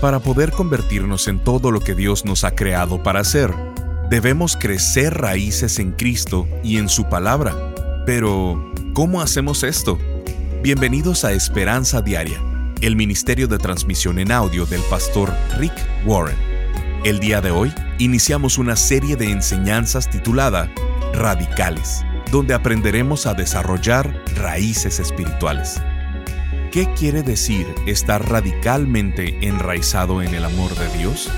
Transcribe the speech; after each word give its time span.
Para 0.00 0.18
poder 0.18 0.50
convertirnos 0.50 1.28
en 1.28 1.38
todo 1.38 1.70
lo 1.70 1.80
que 1.80 1.94
Dios 1.94 2.24
nos 2.24 2.44
ha 2.44 2.54
creado 2.54 3.02
para 3.02 3.22
ser, 3.22 3.54
debemos 4.08 4.56
crecer 4.56 5.12
raíces 5.12 5.78
en 5.78 5.92
Cristo 5.92 6.48
y 6.64 6.78
en 6.78 6.88
su 6.88 7.10
palabra. 7.10 7.74
Pero, 8.06 8.72
¿cómo 8.94 9.20
hacemos 9.20 9.62
esto? 9.62 9.98
Bienvenidos 10.62 11.26
a 11.26 11.32
Esperanza 11.32 12.00
Diaria, 12.00 12.40
el 12.80 12.96
ministerio 12.96 13.46
de 13.46 13.58
transmisión 13.58 14.18
en 14.18 14.32
audio 14.32 14.64
del 14.64 14.80
pastor 14.88 15.34
Rick 15.58 15.74
Warren. 16.06 16.38
El 17.04 17.20
día 17.20 17.42
de 17.42 17.50
hoy 17.50 17.70
iniciamos 17.98 18.56
una 18.56 18.76
serie 18.76 19.16
de 19.16 19.30
enseñanzas 19.30 20.08
titulada 20.08 20.72
Radicales, 21.12 22.00
donde 22.32 22.54
aprenderemos 22.54 23.26
a 23.26 23.34
desarrollar 23.34 24.24
raíces 24.34 24.98
espirituales. 24.98 25.78
¿Qué 26.70 26.86
quiere 26.96 27.24
decir 27.24 27.66
estar 27.86 28.30
radicalmente 28.30 29.36
enraizado 29.40 30.22
en 30.22 30.34
el 30.34 30.44
amor 30.44 30.72
de 30.76 30.98
Dios? 30.98 31.28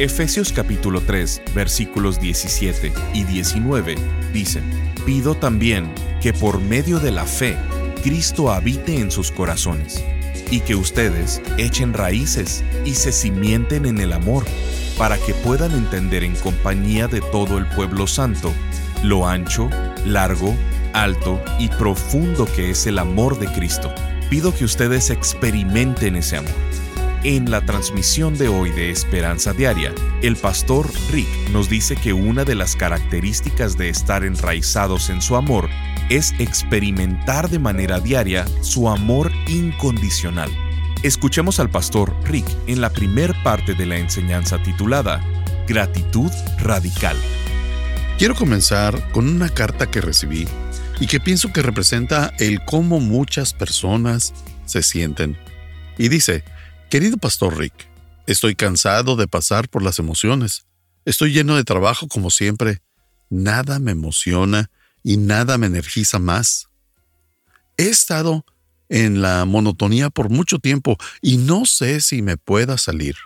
Efesios 0.00 0.52
capítulo 0.52 1.00
3 1.00 1.42
versículos 1.54 2.20
17 2.20 2.92
y 3.14 3.22
19 3.22 3.94
dicen, 4.32 4.64
Pido 5.06 5.36
también 5.36 5.92
que 6.20 6.32
por 6.32 6.60
medio 6.60 6.98
de 6.98 7.12
la 7.12 7.24
fe 7.24 7.56
Cristo 8.02 8.50
habite 8.50 8.98
en 8.98 9.12
sus 9.12 9.30
corazones 9.30 10.04
y 10.50 10.58
que 10.58 10.74
ustedes 10.74 11.40
echen 11.56 11.94
raíces 11.94 12.64
y 12.84 12.94
se 12.94 13.12
cimienten 13.12 13.86
en 13.86 14.00
el 14.00 14.12
amor 14.12 14.44
para 14.98 15.18
que 15.18 15.34
puedan 15.34 15.70
entender 15.70 16.24
en 16.24 16.34
compañía 16.34 17.06
de 17.06 17.20
todo 17.20 17.58
el 17.58 17.66
pueblo 17.66 18.08
santo 18.08 18.52
lo 19.04 19.28
ancho, 19.28 19.70
largo, 20.04 20.56
alto 20.94 21.40
y 21.60 21.68
profundo 21.68 22.44
que 22.56 22.70
es 22.70 22.88
el 22.88 22.98
amor 22.98 23.38
de 23.38 23.46
Cristo 23.52 23.94
pido 24.30 24.54
que 24.54 24.64
ustedes 24.64 25.10
experimenten 25.10 26.14
ese 26.14 26.36
amor. 26.36 26.54
En 27.24 27.50
la 27.50 27.60
transmisión 27.60 28.38
de 28.38 28.48
hoy 28.48 28.70
de 28.70 28.90
Esperanza 28.90 29.52
Diaria, 29.52 29.92
el 30.22 30.36
pastor 30.36 30.88
Rick 31.10 31.28
nos 31.52 31.68
dice 31.68 31.96
que 31.96 32.14
una 32.14 32.44
de 32.44 32.54
las 32.54 32.76
características 32.76 33.76
de 33.76 33.90
estar 33.90 34.24
enraizados 34.24 35.10
en 35.10 35.20
su 35.20 35.36
amor 35.36 35.68
es 36.08 36.32
experimentar 36.38 37.50
de 37.50 37.58
manera 37.58 38.00
diaria 38.00 38.46
su 38.62 38.88
amor 38.88 39.30
incondicional. 39.48 40.50
Escuchemos 41.02 41.60
al 41.60 41.68
pastor 41.68 42.14
Rick 42.24 42.46
en 42.68 42.80
la 42.80 42.90
primer 42.90 43.34
parte 43.42 43.74
de 43.74 43.84
la 43.84 43.98
enseñanza 43.98 44.62
titulada 44.62 45.22
Gratitud 45.66 46.30
Radical. 46.58 47.16
Quiero 48.16 48.34
comenzar 48.34 49.10
con 49.12 49.28
una 49.28 49.48
carta 49.48 49.90
que 49.90 50.00
recibí 50.00 50.46
y 51.00 51.06
que 51.06 51.18
pienso 51.18 51.52
que 51.52 51.62
representa 51.62 52.32
el 52.38 52.62
cómo 52.64 53.00
muchas 53.00 53.54
personas 53.54 54.34
se 54.66 54.82
sienten. 54.82 55.36
Y 55.96 56.08
dice, 56.08 56.44
querido 56.90 57.16
Pastor 57.16 57.58
Rick, 57.58 57.88
estoy 58.26 58.54
cansado 58.54 59.16
de 59.16 59.26
pasar 59.26 59.68
por 59.70 59.82
las 59.82 59.98
emociones. 59.98 60.66
Estoy 61.06 61.32
lleno 61.32 61.56
de 61.56 61.64
trabajo 61.64 62.06
como 62.06 62.30
siempre. 62.30 62.82
Nada 63.30 63.78
me 63.78 63.92
emociona 63.92 64.70
y 65.02 65.16
nada 65.16 65.56
me 65.56 65.66
energiza 65.66 66.18
más. 66.18 66.68
He 67.78 67.88
estado 67.88 68.44
en 68.90 69.22
la 69.22 69.46
monotonía 69.46 70.10
por 70.10 70.28
mucho 70.28 70.58
tiempo 70.58 70.98
y 71.22 71.38
no 71.38 71.64
sé 71.64 72.02
si 72.02 72.20
me 72.20 72.36
pueda 72.36 72.76
salir. 72.76 73.16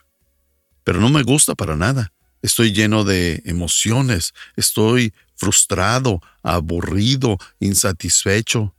Pero 0.84 1.00
no 1.00 1.08
me 1.08 1.22
gusta 1.24 1.56
para 1.56 1.74
nada. 1.74 2.12
Estoy 2.42 2.72
lleno 2.72 3.04
de 3.04 3.42
emociones, 3.46 4.34
estoy 4.54 5.14
frustrado, 5.36 6.20
aburrido, 6.42 7.38
insatisfecho. 7.60 8.74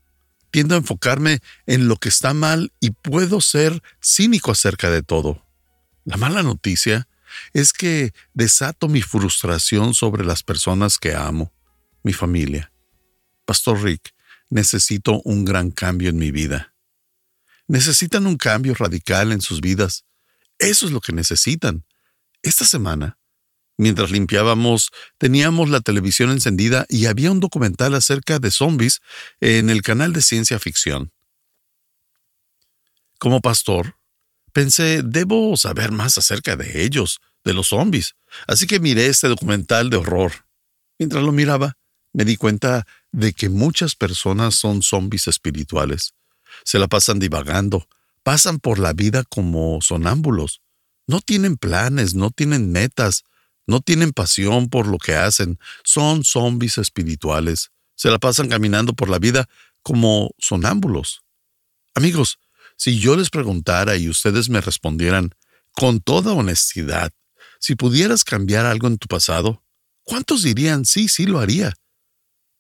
Tiendo 0.51 0.75
a 0.75 0.77
enfocarme 0.77 1.39
en 1.65 1.87
lo 1.87 1.97
que 1.97 2.09
está 2.09 2.33
mal 2.33 2.71
y 2.79 2.91
puedo 2.91 3.41
ser 3.41 3.83
cínico 4.01 4.51
acerca 4.51 4.89
de 4.89 5.03
todo. 5.03 5.45
La 6.05 6.17
mala 6.17 6.43
noticia 6.43 7.09
es 7.53 7.73
que 7.73 8.13
desato 8.33 8.87
mi 8.87 9.01
frustración 9.01 9.93
sobre 9.93 10.23
las 10.23 10.43
personas 10.43 10.97
que 10.97 11.13
amo, 11.13 11.51
mi 12.03 12.13
familia. 12.13 12.71
Pastor 13.45 13.83
Rick, 13.83 14.13
necesito 14.49 15.21
un 15.23 15.43
gran 15.43 15.71
cambio 15.71 16.09
en 16.09 16.17
mi 16.17 16.31
vida. 16.31 16.73
Necesitan 17.67 18.27
un 18.27 18.37
cambio 18.37 18.75
radical 18.75 19.31
en 19.31 19.41
sus 19.41 19.59
vidas. 19.59 20.05
Eso 20.57 20.85
es 20.85 20.91
lo 20.91 21.01
que 21.01 21.11
necesitan. 21.11 21.83
Esta 22.41 22.63
semana 22.63 23.17
Mientras 23.77 24.11
limpiábamos, 24.11 24.89
teníamos 25.17 25.69
la 25.69 25.81
televisión 25.81 26.31
encendida 26.31 26.85
y 26.87 27.07
había 27.07 27.31
un 27.31 27.39
documental 27.39 27.93
acerca 27.93 28.39
de 28.39 28.51
zombies 28.51 29.01
en 29.41 29.69
el 29.69 29.81
canal 29.81 30.13
de 30.13 30.21
ciencia 30.21 30.59
ficción. 30.59 31.11
Como 33.19 33.41
pastor, 33.41 33.97
pensé, 34.53 35.01
debo 35.03 35.57
saber 35.57 35.91
más 35.91 36.17
acerca 36.17 36.55
de 36.55 36.83
ellos, 36.83 37.19
de 37.43 37.53
los 37.53 37.67
zombies, 37.67 38.15
así 38.47 38.65
que 38.65 38.79
miré 38.79 39.07
este 39.07 39.27
documental 39.27 39.89
de 39.89 39.97
horror. 39.97 40.45
Mientras 40.97 41.23
lo 41.23 41.31
miraba, 41.31 41.77
me 42.13 42.23
di 42.23 42.37
cuenta 42.37 42.87
de 43.11 43.33
que 43.33 43.49
muchas 43.49 43.95
personas 43.95 44.55
son 44.55 44.81
zombies 44.81 45.27
espirituales. 45.27 46.13
Se 46.63 46.79
la 46.79 46.87
pasan 46.87 47.19
divagando, 47.19 47.87
pasan 48.23 48.59
por 48.59 48.79
la 48.79 48.93
vida 48.93 49.23
como 49.23 49.81
sonámbulos. 49.81 50.61
No 51.07 51.19
tienen 51.19 51.57
planes, 51.57 52.15
no 52.15 52.31
tienen 52.31 52.71
metas, 52.71 53.23
no 53.67 53.81
tienen 53.81 54.11
pasión 54.11 54.69
por 54.69 54.87
lo 54.87 54.97
que 54.97 55.15
hacen, 55.15 55.59
son 55.83 56.23
zombies 56.23 56.77
espirituales, 56.77 57.71
se 57.95 58.09
la 58.09 58.19
pasan 58.19 58.49
caminando 58.49 58.93
por 58.93 59.09
la 59.09 59.19
vida 59.19 59.47
como 59.81 60.31
sonámbulos. 60.37 61.21
Amigos, 61.93 62.39
si 62.77 62.99
yo 62.99 63.15
les 63.15 63.29
preguntara 63.29 63.95
y 63.95 64.09
ustedes 64.09 64.49
me 64.49 64.61
respondieran 64.61 65.33
con 65.71 65.99
toda 66.01 66.33
honestidad, 66.33 67.11
si 67.59 67.75
pudieras 67.75 68.23
cambiar 68.23 68.65
algo 68.65 68.87
en 68.87 68.97
tu 68.97 69.07
pasado, 69.07 69.63
¿cuántos 70.03 70.43
dirían 70.43 70.85
sí, 70.85 71.07
sí 71.07 71.25
lo 71.25 71.39
haría? 71.39 71.73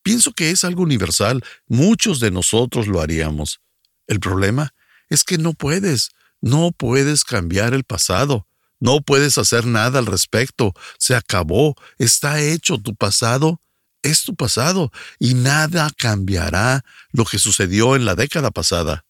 Pienso 0.03 0.31
que 0.33 0.51
es 0.51 0.63
algo 0.63 0.83
universal, 0.83 1.43
muchos 1.67 2.19
de 2.19 2.31
nosotros 2.31 2.87
lo 2.87 3.01
haríamos. 3.01 3.59
El 4.07 4.19
problema 4.19 4.73
es 5.09 5.23
que 5.23 5.37
no 5.37 5.53
puedes, 5.53 6.11
no 6.41 6.71
puedes 6.71 7.23
cambiar 7.23 7.73
el 7.73 7.83
pasado. 7.83 8.47
No 8.79 9.01
puedes 9.01 9.37
hacer 9.37 9.65
nada 9.65 9.99
al 9.99 10.05
respecto. 10.05 10.73
Se 10.97 11.15
acabó. 11.15 11.75
Está 11.97 12.41
hecho. 12.41 12.77
Tu 12.77 12.95
pasado 12.95 13.61
es 14.05 14.23
tu 14.23 14.35
pasado 14.35 14.91
y 15.17 15.33
nada 15.33 15.91
cambiará 15.97 16.85
lo 17.11 17.25
que 17.25 17.39
sucedió 17.39 17.95
en 17.95 18.05
la 18.05 18.15
década 18.15 18.51
pasada. 18.51 19.05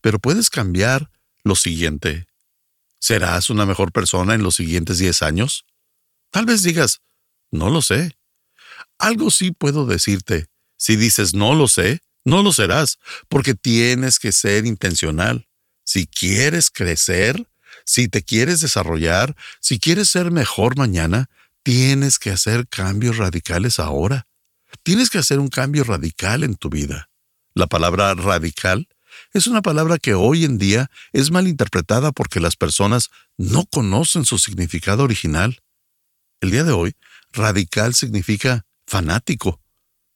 Pero 0.00 0.18
puedes 0.18 0.48
cambiar 0.48 1.10
lo 1.44 1.54
siguiente. 1.54 2.26
¿Serás 2.98 3.50
una 3.50 3.66
mejor 3.66 3.92
persona 3.92 4.34
en 4.34 4.42
los 4.42 4.56
siguientes 4.56 4.98
diez 4.98 5.22
años? 5.22 5.66
Tal 6.30 6.46
vez 6.46 6.62
digas, 6.62 7.00
no 7.50 7.68
lo 7.68 7.82
sé. 7.82 8.16
Algo 8.98 9.30
sí 9.30 9.50
puedo 9.50 9.84
decirte. 9.84 10.46
Si 10.78 10.96
dices 10.96 11.34
no 11.34 11.54
lo 11.54 11.68
sé, 11.68 12.00
no 12.24 12.42
lo 12.42 12.52
serás, 12.52 12.98
porque 13.28 13.54
tienes 13.54 14.18
que 14.18 14.32
ser 14.32 14.64
intencional. 14.64 15.48
Si 15.84 16.06
quieres 16.06 16.70
crecer, 16.70 17.48
si 17.84 18.08
te 18.08 18.22
quieres 18.22 18.60
desarrollar, 18.60 19.36
si 19.60 19.78
quieres 19.78 20.08
ser 20.08 20.30
mejor 20.30 20.76
mañana, 20.76 21.28
tienes 21.62 22.18
que 22.18 22.30
hacer 22.30 22.66
cambios 22.68 23.16
radicales 23.16 23.78
ahora. 23.78 24.26
Tienes 24.82 25.10
que 25.10 25.18
hacer 25.18 25.38
un 25.38 25.48
cambio 25.48 25.84
radical 25.84 26.44
en 26.44 26.56
tu 26.56 26.70
vida. 26.70 27.08
La 27.54 27.66
palabra 27.66 28.14
radical 28.14 28.88
es 29.32 29.46
una 29.46 29.62
palabra 29.62 29.98
que 29.98 30.14
hoy 30.14 30.44
en 30.44 30.58
día 30.58 30.90
es 31.12 31.30
mal 31.30 31.46
interpretada 31.46 32.12
porque 32.12 32.40
las 32.40 32.56
personas 32.56 33.10
no 33.36 33.66
conocen 33.66 34.24
su 34.24 34.38
significado 34.38 35.04
original. 35.04 35.60
El 36.40 36.50
día 36.50 36.64
de 36.64 36.72
hoy, 36.72 36.96
radical 37.32 37.94
significa 37.94 38.64
fanático. 38.86 39.60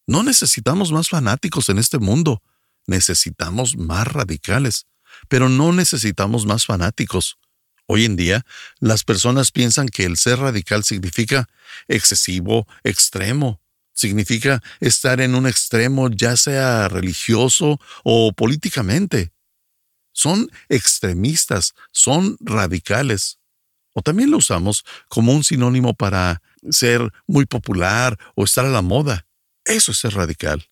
No 0.07 0.23
necesitamos 0.23 0.93
más 0.93 1.09
fanáticos 1.09 1.69
en 1.69 1.79
este 1.79 1.99
mundo, 1.99 2.43
necesitamos 2.87 3.77
más 3.77 4.07
radicales, 4.07 4.87
pero 5.29 5.49
no 5.49 5.73
necesitamos 5.73 6.47
más 6.47 6.67
fanáticos. 6.67 7.39
Hoy 7.87 8.05
en 8.05 8.17
día, 8.17 8.45
las 8.81 9.05
personas 9.05 9.53
piensan 9.53 9.89
que 9.89 10.05
el 10.05 10.17
ser 10.17 10.41
radical 10.41 10.83
significa 10.83 11.49
excesivo, 11.87 12.67
extremo. 12.83 13.61
Significa 13.93 14.63
estar 14.81 15.21
en 15.21 15.35
un 15.35 15.47
extremo 15.47 16.11
ya 16.11 16.37
sea 16.37 16.89
religioso 16.89 17.81
o 18.03 18.33
políticamente. 18.33 19.33
Son 20.13 20.51
extremistas, 20.69 21.75
son 21.93 22.37
radicales. 22.41 23.39
O 23.93 24.03
también 24.03 24.31
lo 24.31 24.39
usamos 24.39 24.85
como 25.09 25.33
un 25.33 25.45
sinónimo 25.45 25.95
para 25.95 26.43
ser 26.71 27.13
muy 27.27 27.47
popular 27.47 28.19
o 28.35 28.45
estar 28.45 28.67
a 28.67 28.71
la 28.71 28.83
moda. 28.83 29.27
Eso 29.65 29.93
es 29.93 29.99
ser 29.99 30.15
radical. 30.15 30.69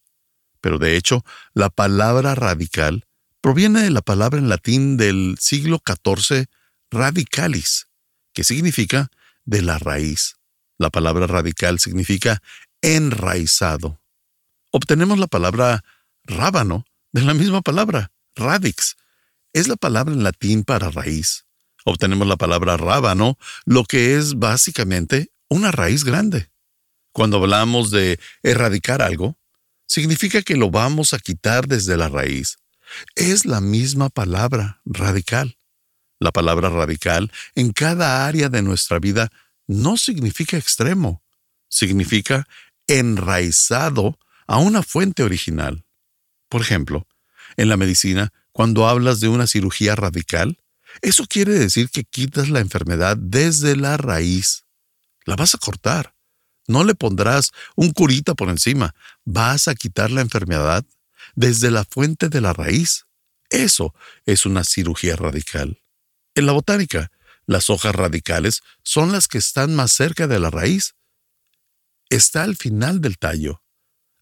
Pero 0.61 0.78
de 0.78 0.96
hecho, 0.96 1.25
la 1.52 1.70
palabra 1.70 2.34
radical 2.34 3.06
proviene 3.40 3.82
de 3.82 3.90
la 3.90 4.02
palabra 4.02 4.38
en 4.38 4.49
latín 4.49 4.96
del 4.96 5.37
siglo 5.38 5.81
XIV 5.87 6.46
radicalis, 6.91 7.89
que 8.33 8.45
significa 8.45 9.11
de 9.45 9.63
la 9.63 9.79
raíz. 9.79 10.37
La 10.79 10.91
palabra 10.91 11.27
radical 11.27 11.79
significa 11.79 12.43
enraizado. 12.83 14.01
Obtenemos 14.71 15.19
la 15.19 15.27
palabra 15.27 15.85
rábano 16.25 16.85
de 17.13 17.23
la 17.23 17.35
misma 17.35 17.63
palabra, 17.63 18.13
radix. 18.35 18.97
Es 19.53 19.69
la 19.69 19.77
palabra 19.77 20.13
en 20.13 20.25
latín 20.25 20.65
para 20.65 20.91
raíz. 20.91 21.45
obtenemos 21.87 22.27
la 22.27 22.37
palabra 22.37 22.79
rábano, 22.79 23.39
lo 23.67 23.85
que 23.85 24.17
es 24.17 24.39
básicamente 24.39 25.31
una 25.49 25.71
raíz 25.71 26.03
grande. 26.03 26.51
Cuando 27.13 27.37
hablamos 27.37 27.91
de 27.91 28.19
erradicar 28.43 29.03
algo, 29.03 29.39
significa 29.87 30.43
que 30.43 30.57
lo 30.57 30.71
vamos 30.71 31.13
a 31.13 31.19
quitar 31.19 31.69
desde 31.69 31.97
la 31.97 32.09
raíz. 32.09 32.57
Es 33.15 33.45
la 33.45 33.61
misma 33.61 34.09
palabra, 34.09 34.81
radical. 34.85 35.57
La 36.25 36.32
palabra 36.32 36.71
radical 36.71 37.31
en 37.55 37.75
cada 37.75 38.26
área 38.26 38.49
de 38.49 38.62
nuestra 38.62 38.99
vida 38.99 39.31
no 39.67 39.99
significa 39.99 40.56
extremo, 40.56 41.23
significa 41.69 42.49
enraizado 42.87 44.19
a 44.47 44.56
una 44.56 44.82
fuente 44.82 45.23
original. 45.23 45.85
Por 46.49 46.62
ejemplo, 46.62 47.06
en 47.59 47.69
la 47.69 47.76
medicina, 47.76 48.32
cuando 48.53 48.88
hablas 48.88 49.21
de 49.21 49.29
una 49.29 49.47
cirugía 49.47 49.97
radical, 49.97 50.56
eso 51.03 51.26
quiere 51.26 51.53
decir 51.53 51.91
que 51.91 52.05
quitas 52.05 52.49
la 52.49 52.61
enfermedad 52.61 53.19
desde 53.19 53.76
la 53.76 53.99
raíz. 53.99 54.65
La 55.26 55.37
vas 55.37 55.55
a 55.55 55.59
cortar. 55.59 56.15
No 56.67 56.85
le 56.85 56.94
pondrás 56.94 57.50
un 57.76 57.93
curita 57.93 58.32
por 58.32 58.49
encima. 58.49 58.94
Vas 59.26 59.69
a 59.69 59.75
quitar 59.75 60.11
la 60.11 60.23
enfermedad 60.23 60.87
desde 61.35 61.71
la 61.71 61.85
fuente 61.85 62.31
de 62.31 62.41
la 62.41 62.55
raíz. 62.55 63.05
Eso 63.50 63.94
es 64.25 64.47
una 64.47 64.65
cirugía 64.65 65.17
radical. 65.17 65.84
En 66.35 66.47
la 66.47 66.53
botánica, 66.53 67.13
las 67.47 67.71
hojas 67.71 67.95
radicales 67.95 68.63
son 68.83 69.13
las 69.13 69.29
que 69.29 69.39
están 69.39 69.75
más 69.75 69.93
cerca 69.93 70.27
de 70.27 70.41
la 70.41 70.51
raíz. 70.51 70.95
Está 72.11 72.43
al 72.43 72.57
final 72.57 73.01
del 73.01 73.19
tallo. 73.19 73.63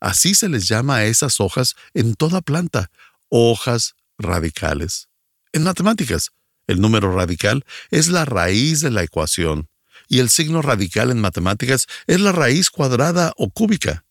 Así 0.01 0.35
se 0.35 0.49
les 0.49 0.69
llama 0.69 0.97
a 0.97 1.05
esas 1.05 1.41
hojas 1.41 1.75
en 1.95 2.15
toda 2.15 2.41
planta, 2.41 2.91
hojas 3.29 3.95
radicales. 4.19 5.09
En 5.53 5.63
matemáticas, 5.63 6.33
el 6.67 6.81
número 6.81 7.15
radical 7.15 7.65
es 7.91 8.09
la 8.09 8.25
raíz 8.25 8.81
de 8.81 8.91
la 8.91 9.03
ecuación, 9.03 9.69
y 10.09 10.19
el 10.19 10.29
signo 10.29 10.61
radical 10.61 11.11
en 11.11 11.21
matemáticas 11.21 11.87
es 12.07 12.21
la 12.21 12.33
raíz 12.33 12.71
cuadrada 12.71 13.33
o 13.37 13.51
cúbica. 13.51 14.05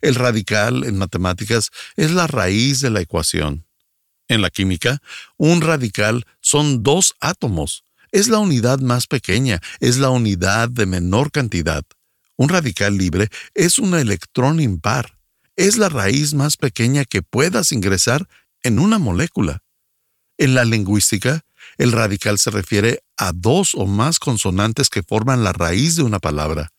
El 0.00 0.14
radical 0.16 0.84
en 0.84 0.98
matemáticas 0.98 1.70
es 1.96 2.10
la 2.10 2.26
raíz 2.26 2.80
de 2.80 2.90
la 2.90 3.00
ecuación. 3.00 3.67
En 4.28 4.42
la 4.42 4.50
química, 4.50 5.00
un 5.36 5.62
radical 5.62 6.26
son 6.40 6.82
dos 6.82 7.14
átomos. 7.20 7.84
Es 8.12 8.28
la 8.28 8.38
unidad 8.38 8.78
más 8.78 9.06
pequeña, 9.06 9.60
es 9.80 9.96
la 9.96 10.10
unidad 10.10 10.68
de 10.68 10.86
menor 10.86 11.30
cantidad. 11.30 11.84
Un 12.36 12.48
radical 12.48 12.96
libre 12.96 13.28
es 13.54 13.78
un 13.78 13.94
electrón 13.94 14.60
impar. 14.60 15.18
Es 15.56 15.76
la 15.76 15.88
raíz 15.88 16.34
más 16.34 16.56
pequeña 16.56 17.04
que 17.04 17.22
puedas 17.22 17.72
ingresar 17.72 18.28
en 18.62 18.78
una 18.78 18.98
molécula. 18.98 19.62
En 20.36 20.54
la 20.54 20.64
lingüística, 20.64 21.44
el 21.78 21.92
radical 21.92 22.38
se 22.38 22.50
refiere 22.50 23.02
a 23.16 23.32
dos 23.34 23.74
o 23.74 23.86
más 23.86 24.18
consonantes 24.18 24.88
que 24.88 25.02
forman 25.02 25.42
la 25.42 25.52
raíz 25.52 25.96
de 25.96 26.02
una 26.02 26.18
palabra. 26.18 26.70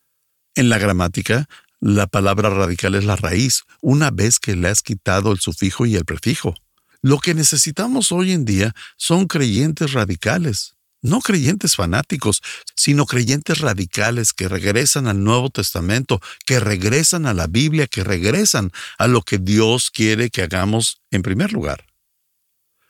En 0.54 0.68
la 0.68 0.78
gramática, 0.78 1.46
la 1.80 2.06
palabra 2.06 2.50
radical 2.50 2.94
es 2.94 3.04
la 3.04 3.16
raíz, 3.16 3.64
una 3.80 4.10
vez 4.10 4.38
que 4.38 4.56
le 4.56 4.68
has 4.68 4.82
quitado 4.82 5.32
el 5.32 5.40
sufijo 5.40 5.86
y 5.86 5.96
el 5.96 6.04
prefijo. 6.04 6.54
Lo 7.02 7.18
que 7.18 7.34
necesitamos 7.34 8.12
hoy 8.12 8.32
en 8.32 8.44
día 8.44 8.74
son 8.96 9.26
creyentes 9.26 9.92
radicales, 9.92 10.76
no 11.00 11.20
creyentes 11.20 11.76
fanáticos, 11.76 12.42
sino 12.76 13.06
creyentes 13.06 13.58
radicales 13.58 14.34
que 14.34 14.48
regresan 14.48 15.06
al 15.06 15.24
Nuevo 15.24 15.48
Testamento, 15.48 16.20
que 16.44 16.60
regresan 16.60 17.24
a 17.24 17.32
la 17.32 17.46
Biblia, 17.46 17.86
que 17.86 18.04
regresan 18.04 18.70
a 18.98 19.06
lo 19.06 19.22
que 19.22 19.38
Dios 19.38 19.90
quiere 19.90 20.28
que 20.28 20.42
hagamos 20.42 21.00
en 21.10 21.22
primer 21.22 21.52
lugar. 21.52 21.86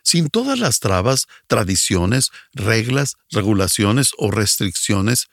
Sin 0.03 0.29
todas 0.29 0.59
las 0.59 0.79
trabas, 0.79 1.27
tradiciones, 1.47 2.31
reglas, 2.53 3.15
regulaciones 3.29 4.11
o 4.17 4.29
restricciones 4.29 5.27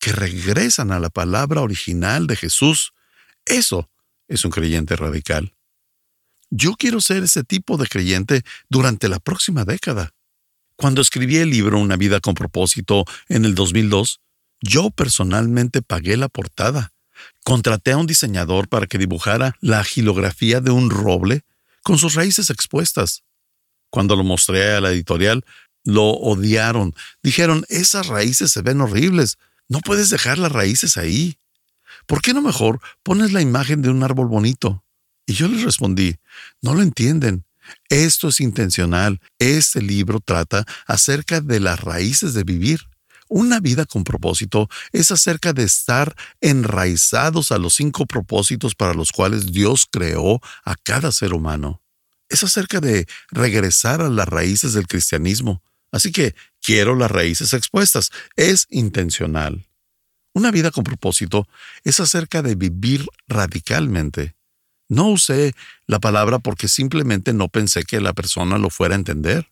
que 0.00 0.10
regresan 0.10 0.90
a 0.90 0.98
la 0.98 1.10
palabra 1.10 1.60
original 1.60 2.26
de 2.26 2.34
Jesús, 2.34 2.92
eso 3.44 3.88
es 4.26 4.44
un 4.44 4.50
creyente 4.50 4.96
radical. 4.96 5.55
Yo 6.50 6.74
quiero 6.74 7.00
ser 7.00 7.22
ese 7.24 7.44
tipo 7.44 7.76
de 7.76 7.86
creyente 7.86 8.42
durante 8.68 9.08
la 9.08 9.18
próxima 9.18 9.64
década. 9.64 10.12
Cuando 10.76 11.00
escribí 11.00 11.36
el 11.36 11.50
libro 11.50 11.78
Una 11.78 11.96
vida 11.96 12.20
con 12.20 12.34
propósito 12.34 13.04
en 13.28 13.44
el 13.44 13.54
2002, 13.54 14.20
yo 14.60 14.90
personalmente 14.90 15.82
pagué 15.82 16.16
la 16.16 16.28
portada. 16.28 16.92
Contraté 17.44 17.92
a 17.92 17.96
un 17.96 18.06
diseñador 18.06 18.68
para 18.68 18.86
que 18.86 18.98
dibujara 18.98 19.56
la 19.60 19.82
gilografía 19.84 20.60
de 20.60 20.70
un 20.70 20.90
roble 20.90 21.44
con 21.82 21.98
sus 21.98 22.14
raíces 22.14 22.50
expuestas. 22.50 23.22
Cuando 23.90 24.16
lo 24.16 24.24
mostré 24.24 24.74
a 24.74 24.80
la 24.80 24.90
editorial, 24.90 25.44
lo 25.84 26.10
odiaron. 26.10 26.94
Dijeron, 27.22 27.64
esas 27.68 28.08
raíces 28.08 28.52
se 28.52 28.62
ven 28.62 28.80
horribles. 28.80 29.38
No 29.68 29.80
puedes 29.80 30.10
dejar 30.10 30.38
las 30.38 30.52
raíces 30.52 30.96
ahí. 30.96 31.38
¿por 32.06 32.22
qué 32.22 32.32
no 32.32 32.40
mejor 32.40 32.80
pones 33.02 33.32
la 33.32 33.40
imagen 33.40 33.82
de 33.82 33.90
un 33.90 34.02
árbol 34.02 34.28
bonito? 34.28 34.84
Y 35.26 35.34
yo 35.34 35.48
les 35.48 35.62
respondí, 35.62 36.16
no 36.62 36.74
lo 36.74 36.82
entienden. 36.82 37.44
Esto 37.88 38.28
es 38.28 38.40
intencional. 38.40 39.20
Este 39.38 39.82
libro 39.82 40.20
trata 40.20 40.64
acerca 40.86 41.40
de 41.40 41.58
las 41.58 41.80
raíces 41.80 42.32
de 42.32 42.44
vivir. 42.44 42.80
Una 43.28 43.58
vida 43.58 43.86
con 43.86 44.04
propósito 44.04 44.68
es 44.92 45.10
acerca 45.10 45.52
de 45.52 45.64
estar 45.64 46.14
enraizados 46.40 47.50
a 47.50 47.58
los 47.58 47.74
cinco 47.74 48.06
propósitos 48.06 48.76
para 48.76 48.94
los 48.94 49.10
cuales 49.10 49.50
Dios 49.50 49.88
creó 49.90 50.40
a 50.64 50.76
cada 50.76 51.10
ser 51.10 51.32
humano. 51.32 51.82
Es 52.28 52.44
acerca 52.44 52.80
de 52.80 53.06
regresar 53.30 54.00
a 54.00 54.08
las 54.08 54.28
raíces 54.28 54.74
del 54.74 54.86
cristianismo. 54.86 55.62
Así 55.90 56.12
que 56.12 56.36
quiero 56.62 56.94
las 56.94 57.10
raíces 57.10 57.52
expuestas. 57.52 58.10
Es 58.36 58.66
intencional. 58.70 59.66
Una 60.32 60.52
vida 60.52 60.70
con 60.70 60.84
propósito 60.84 61.48
es 61.82 61.98
acerca 61.98 62.42
de 62.42 62.54
vivir 62.54 63.06
radicalmente. 63.26 64.35
No 64.88 65.08
usé 65.08 65.54
la 65.86 65.98
palabra 65.98 66.38
porque 66.38 66.68
simplemente 66.68 67.32
no 67.32 67.48
pensé 67.48 67.84
que 67.84 68.00
la 68.00 68.12
persona 68.12 68.58
lo 68.58 68.70
fuera 68.70 68.94
a 68.94 68.98
entender. 68.98 69.50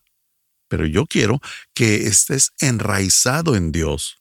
Pero 0.67 0.85
yo 0.85 1.05
quiero 1.05 1.41
que 1.73 2.07
estés 2.07 2.53
enraizado 2.59 3.55
en 3.55 3.71
Dios. 3.71 4.19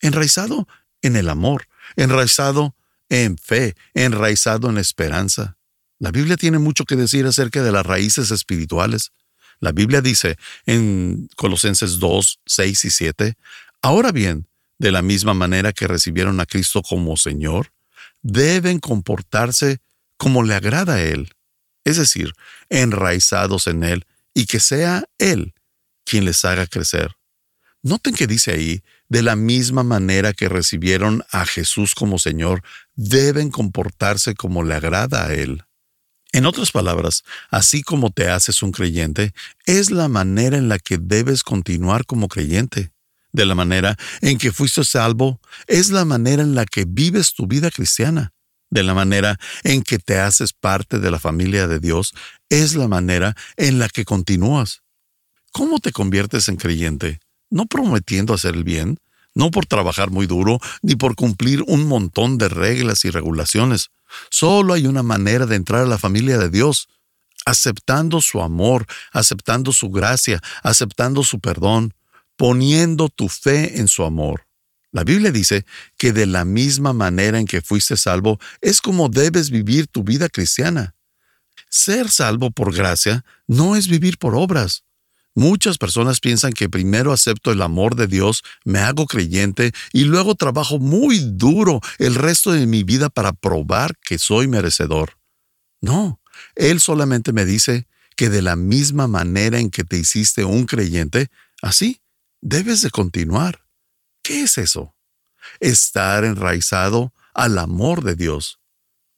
Enraizado 0.00 0.66
en 1.02 1.16
el 1.16 1.28
amor, 1.28 1.68
enraizado 1.96 2.74
en 3.08 3.38
fe, 3.38 3.74
enraizado 3.94 4.70
en 4.70 4.78
esperanza. 4.78 5.56
La 5.98 6.10
Biblia 6.10 6.36
tiene 6.36 6.58
mucho 6.58 6.84
que 6.84 6.96
decir 6.96 7.26
acerca 7.26 7.62
de 7.62 7.72
las 7.72 7.84
raíces 7.84 8.30
espirituales. 8.30 9.12
La 9.60 9.72
Biblia 9.72 10.00
dice 10.00 10.36
en 10.66 11.28
Colosenses 11.36 11.98
2, 11.98 12.40
6 12.46 12.84
y 12.84 12.90
7, 12.90 13.34
Ahora 13.82 14.12
bien, 14.12 14.48
de 14.78 14.92
la 14.92 15.02
misma 15.02 15.34
manera 15.34 15.72
que 15.72 15.88
recibieron 15.88 16.40
a 16.40 16.46
Cristo 16.46 16.82
como 16.82 17.16
Señor, 17.16 17.72
deben 18.22 18.78
comportarse 18.78 19.80
como 20.18 20.42
le 20.42 20.54
agrada 20.54 20.94
a 20.94 21.02
Él, 21.02 21.32
es 21.84 21.96
decir, 21.96 22.34
enraizados 22.68 23.66
en 23.66 23.84
Él 23.84 24.04
y 24.34 24.44
que 24.46 24.60
sea 24.60 25.04
Él 25.18 25.54
quien 26.04 26.24
les 26.24 26.44
haga 26.44 26.66
crecer. 26.66 27.12
Noten 27.82 28.14
que 28.14 28.26
dice 28.26 28.52
ahí, 28.52 28.82
de 29.08 29.22
la 29.22 29.36
misma 29.36 29.82
manera 29.82 30.32
que 30.32 30.48
recibieron 30.48 31.24
a 31.30 31.46
Jesús 31.46 31.94
como 31.94 32.18
Señor, 32.18 32.62
deben 32.94 33.50
comportarse 33.50 34.34
como 34.34 34.62
le 34.62 34.74
agrada 34.74 35.26
a 35.26 35.32
Él. 35.32 35.64
En 36.32 36.44
otras 36.44 36.72
palabras, 36.72 37.24
así 37.50 37.82
como 37.82 38.10
te 38.10 38.28
haces 38.28 38.62
un 38.62 38.72
creyente, 38.72 39.32
es 39.64 39.90
la 39.90 40.08
manera 40.08 40.58
en 40.58 40.68
la 40.68 40.78
que 40.78 40.98
debes 40.98 41.42
continuar 41.42 42.04
como 42.04 42.28
creyente 42.28 42.92
de 43.32 43.46
la 43.46 43.54
manera 43.54 43.96
en 44.20 44.38
que 44.38 44.52
fuiste 44.52 44.84
salvo, 44.84 45.40
es 45.66 45.90
la 45.90 46.04
manera 46.04 46.42
en 46.42 46.54
la 46.54 46.66
que 46.66 46.84
vives 46.86 47.34
tu 47.34 47.46
vida 47.46 47.70
cristiana. 47.70 48.32
De 48.70 48.82
la 48.82 48.94
manera 48.94 49.38
en 49.64 49.82
que 49.82 49.98
te 49.98 50.18
haces 50.18 50.52
parte 50.52 50.98
de 50.98 51.10
la 51.10 51.18
familia 51.18 51.66
de 51.66 51.80
Dios, 51.80 52.14
es 52.50 52.74
la 52.74 52.88
manera 52.88 53.34
en 53.56 53.78
la 53.78 53.88
que 53.88 54.04
continúas. 54.04 54.82
¿Cómo 55.52 55.78
te 55.78 55.92
conviertes 55.92 56.48
en 56.48 56.56
creyente? 56.56 57.20
No 57.50 57.66
prometiendo 57.66 58.34
hacer 58.34 58.54
el 58.54 58.64
bien, 58.64 58.98
no 59.34 59.50
por 59.50 59.66
trabajar 59.66 60.10
muy 60.10 60.26
duro, 60.26 60.58
ni 60.82 60.96
por 60.96 61.14
cumplir 61.14 61.62
un 61.66 61.86
montón 61.86 62.38
de 62.38 62.48
reglas 62.48 63.04
y 63.04 63.10
regulaciones. 63.10 63.90
Solo 64.30 64.74
hay 64.74 64.86
una 64.86 65.02
manera 65.02 65.46
de 65.46 65.56
entrar 65.56 65.82
a 65.82 65.86
la 65.86 65.98
familia 65.98 66.38
de 66.38 66.50
Dios, 66.50 66.88
aceptando 67.46 68.20
su 68.20 68.42
amor, 68.42 68.86
aceptando 69.12 69.72
su 69.72 69.90
gracia, 69.90 70.42
aceptando 70.62 71.22
su 71.22 71.40
perdón, 71.40 71.94
poniendo 72.36 73.08
tu 73.08 73.28
fe 73.28 73.78
en 73.80 73.88
su 73.88 74.04
amor. 74.04 74.47
La 74.90 75.04
Biblia 75.04 75.30
dice 75.30 75.66
que 75.96 76.12
de 76.12 76.26
la 76.26 76.44
misma 76.44 76.92
manera 76.92 77.38
en 77.38 77.46
que 77.46 77.60
fuiste 77.60 77.96
salvo 77.96 78.38
es 78.60 78.80
como 78.80 79.08
debes 79.08 79.50
vivir 79.50 79.86
tu 79.86 80.02
vida 80.02 80.28
cristiana. 80.28 80.94
Ser 81.68 82.10
salvo 82.10 82.50
por 82.50 82.74
gracia 82.74 83.24
no 83.46 83.76
es 83.76 83.88
vivir 83.88 84.18
por 84.18 84.34
obras. 84.34 84.84
Muchas 85.34 85.78
personas 85.78 86.20
piensan 86.20 86.52
que 86.52 86.68
primero 86.68 87.12
acepto 87.12 87.52
el 87.52 87.62
amor 87.62 87.94
de 87.94 88.08
Dios, 88.08 88.42
me 88.64 88.80
hago 88.80 89.06
creyente 89.06 89.72
y 89.92 90.04
luego 90.04 90.34
trabajo 90.34 90.78
muy 90.78 91.20
duro 91.20 91.80
el 91.98 92.14
resto 92.14 92.50
de 92.50 92.66
mi 92.66 92.82
vida 92.82 93.08
para 93.08 93.32
probar 93.32 93.96
que 93.98 94.18
soy 94.18 94.48
merecedor. 94.48 95.18
No, 95.80 96.20
Él 96.56 96.80
solamente 96.80 97.32
me 97.32 97.44
dice 97.44 97.86
que 98.16 98.30
de 98.30 98.42
la 98.42 98.56
misma 98.56 99.06
manera 99.06 99.60
en 99.60 99.70
que 99.70 99.84
te 99.84 99.96
hiciste 99.96 100.44
un 100.44 100.66
creyente, 100.66 101.28
así 101.62 102.00
debes 102.40 102.82
de 102.82 102.90
continuar. 102.90 103.67
¿Qué 104.28 104.42
es 104.42 104.58
eso? 104.58 104.94
Estar 105.58 106.22
enraizado 106.22 107.14
al 107.32 107.56
amor 107.56 108.04
de 108.04 108.14
Dios. 108.14 108.58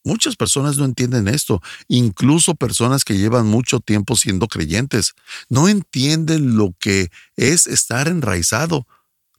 Muchas 0.04 0.36
personas 0.36 0.76
no 0.76 0.84
entienden 0.84 1.26
esto, 1.26 1.60
incluso 1.88 2.54
personas 2.54 3.02
que 3.02 3.18
llevan 3.18 3.48
mucho 3.48 3.80
tiempo 3.80 4.14
siendo 4.14 4.46
creyentes, 4.46 5.14
no 5.48 5.68
entienden 5.68 6.56
lo 6.56 6.76
que 6.78 7.10
es 7.34 7.66
estar 7.66 8.06
enraizado, 8.06 8.86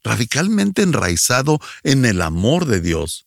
radicalmente 0.03 0.81
enraizado 0.81 1.61
en 1.83 2.03
el 2.03 2.21
amor 2.21 2.65
de 2.65 2.81
Dios. 2.81 3.25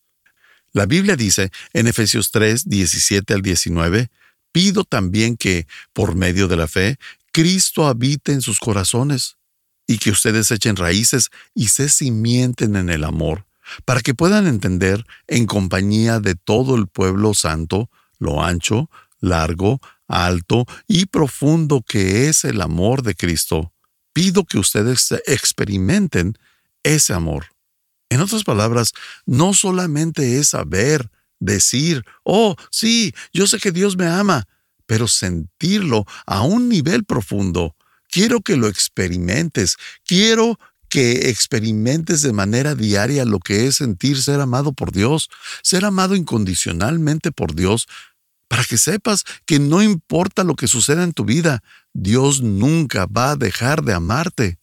La 0.75 0.85
Biblia 0.85 1.17
dice 1.17 1.51
en 1.73 1.87
Efesios 1.87 2.31
3, 2.31 2.69
17 2.69 3.33
al 3.33 3.41
19, 3.41 4.11
pido 4.53 4.85
también 4.85 5.39
que, 5.39 5.67
por 5.95 6.15
medio 6.15 6.47
de 6.47 6.57
la 6.59 6.69
fe, 6.69 6.99
Cristo 7.33 7.87
habite 7.87 8.33
en 8.33 8.43
sus 8.43 8.59
corazones 8.59 9.39
y 9.87 9.99
que 9.99 10.11
ustedes 10.11 10.51
echen 10.51 10.77
raíces 10.77 11.31
y 11.55 11.69
se 11.69 11.89
cimienten 11.89 12.77
en 12.77 12.91
el 12.91 13.05
amor 13.05 13.47
para 13.85 14.01
que 14.01 14.15
puedan 14.15 14.47
entender 14.47 15.05
en 15.27 15.47
compañía 15.47 16.21
de 16.21 16.35
todo 16.35 16.77
el 16.77 16.87
pueblo 16.87 17.35
santo 17.35 17.91
lo 18.19 18.43
ancho, 18.43 18.91
largo, 19.21 19.81
alto 20.07 20.67
y 20.87 21.07
profundo 21.07 21.83
que 21.87 22.29
es 22.29 22.45
el 22.45 22.61
amor 22.61 23.03
de 23.03 23.15
Cristo. 23.15 23.73
Pido 24.13 24.45
que 24.45 24.59
ustedes 24.59 25.13
experimenten 25.27 26.39
ese 26.83 27.15
amor. 27.15 27.47
En 28.11 28.21
otras 28.21 28.45
palabras, 28.45 28.93
no 29.27 29.55
solamente 29.55 30.39
es 30.39 30.49
saber, 30.51 31.11
decir, 31.41 32.05
oh, 32.23 32.57
sí, 32.71 33.15
yo 33.33 33.47
sé 33.47 33.59
que 33.59 33.73
Dios 33.73 33.97
me 33.97 34.07
ama, 34.07 34.47
pero 34.87 35.09
sentirlo 35.09 36.07
a 36.27 36.43
un 36.43 36.69
nivel 36.69 37.05
profundo. 37.05 37.77
Quiero 38.15 38.43
que 38.43 38.57
lo 38.57 38.69
experimentes, 38.69 39.77
quiero 40.05 40.61
que 40.89 41.31
experimentes 41.31 42.23
de 42.23 42.33
manera 42.33 42.77
diaria 42.77 43.25
lo 43.25 43.41
que 43.41 43.67
es 43.67 43.75
sentir 43.75 44.23
ser 44.23 44.41
amado 44.41 44.73
por 44.73 44.93
Dios, 44.93 45.29
ser 45.65 45.85
amado 45.85 46.15
incondicionalmente 46.15 47.33
por 47.33 47.57
Dios, 47.57 47.89
para 48.47 48.63
que 48.63 48.79
sepas 48.79 49.25
que 49.47 49.59
no 49.59 49.83
importa 49.83 50.45
lo 50.45 50.55
que 50.55 50.69
suceda 50.69 51.03
en 51.03 51.13
tu 51.13 51.25
vida, 51.25 51.65
Dios 51.93 52.41
nunca 52.41 53.07
va 53.07 53.33
a 53.33 53.37
dejar 53.37 53.83
de 53.83 53.95
amarte. 53.95 54.61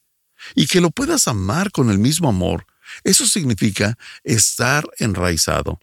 Y 0.55 0.67
que 0.67 0.79
lo 0.79 0.89
puedas 0.89 1.27
amar 1.27 1.71
con 1.71 1.89
el 1.89 1.99
mismo 1.99 2.29
amor, 2.29 2.65
eso 3.03 3.27
significa 3.27 3.97
estar 4.23 4.85
enraizado. 4.97 5.77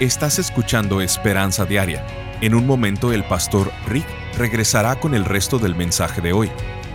Estás 0.00 0.38
escuchando 0.38 1.02
Esperanza 1.02 1.66
Diaria. 1.66 2.06
En 2.40 2.54
un 2.54 2.66
momento 2.66 3.12
el 3.12 3.22
pastor 3.24 3.70
Rick 3.86 4.23
regresará 4.36 5.00
con 5.00 5.14
el 5.14 5.24
resto 5.24 5.58
del 5.58 5.74
mensaje 5.74 6.20
de 6.20 6.32
hoy. 6.32 6.50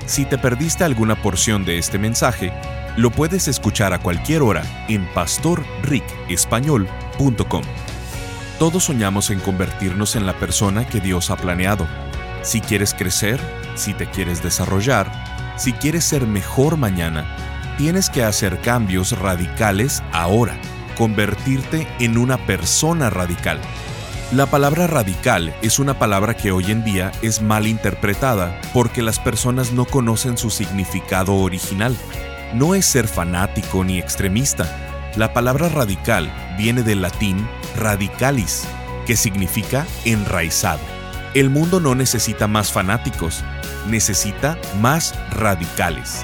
Si 0.06 0.26
te 0.26 0.38
perdiste 0.38 0.84
alguna 0.84 1.22
porción 1.22 1.66
de 1.66 1.78
este 1.78 2.00
mensaje, 2.00 2.52
lo 2.98 3.12
puedes 3.12 3.48
escuchar 3.48 3.94
a 3.94 4.00
cualquier 4.00 4.42
hora 4.42 4.64
en 4.88 5.06
pastorricespañol.com. 5.14 7.64
Todos 8.58 8.84
soñamos 8.84 9.30
en 9.30 9.40
convertirnos 9.40 10.16
en 10.16 10.26
la 10.26 10.34
persona 10.34 10.88
que 10.88 11.00
Dios 11.00 11.30
ha 11.32 11.38
planeado. 11.38 11.88
Si 12.42 12.60
quieres 12.60 12.94
crecer, 12.94 13.40
si 13.76 13.94
te 13.94 14.08
quieres 14.08 14.44
desarrollar, 14.44 15.10
si 15.58 15.72
quieres 15.74 16.04
ser 16.04 16.28
mejor 16.28 16.76
mañana, 16.76 17.38
tienes 17.78 18.10
que 18.10 18.24
hacer 18.24 18.60
cambios 18.60 19.18
radicales 19.18 20.04
ahora, 20.12 20.58
convertirte 20.98 21.88
en 22.00 22.18
una 22.18 22.38
persona 22.46 23.10
radical. 23.10 23.62
La 24.32 24.46
palabra 24.46 24.86
radical 24.86 25.56
es 25.64 25.80
una 25.80 25.98
palabra 25.98 26.38
que 26.38 26.52
hoy 26.52 26.70
en 26.70 26.84
día 26.84 27.12
es 27.24 27.42
mal 27.42 27.66
interpretada 27.66 28.62
porque 28.76 29.02
las 29.02 29.18
personas 29.18 29.72
no 29.72 29.86
conocen 29.86 30.38
su 30.38 30.52
significado 30.52 31.34
original. 31.34 31.98
No 32.54 32.76
es 32.76 32.86
ser 32.86 33.08
fanático 33.08 33.84
ni 33.84 33.98
extremista. 33.98 35.12
La 35.16 35.34
palabra 35.34 35.68
radical 35.70 36.32
viene 36.60 36.84
del 36.84 37.02
latín 37.02 37.48
radicalis, 37.76 38.66
que 39.08 39.16
significa 39.16 39.88
enraizado. 40.06 40.82
El 41.34 41.50
mundo 41.50 41.80
no 41.80 41.96
necesita 41.96 42.48
más 42.48 42.72
fanáticos, 42.72 43.44
necesita 43.88 44.60
más 44.80 45.16
radicales 45.32 46.24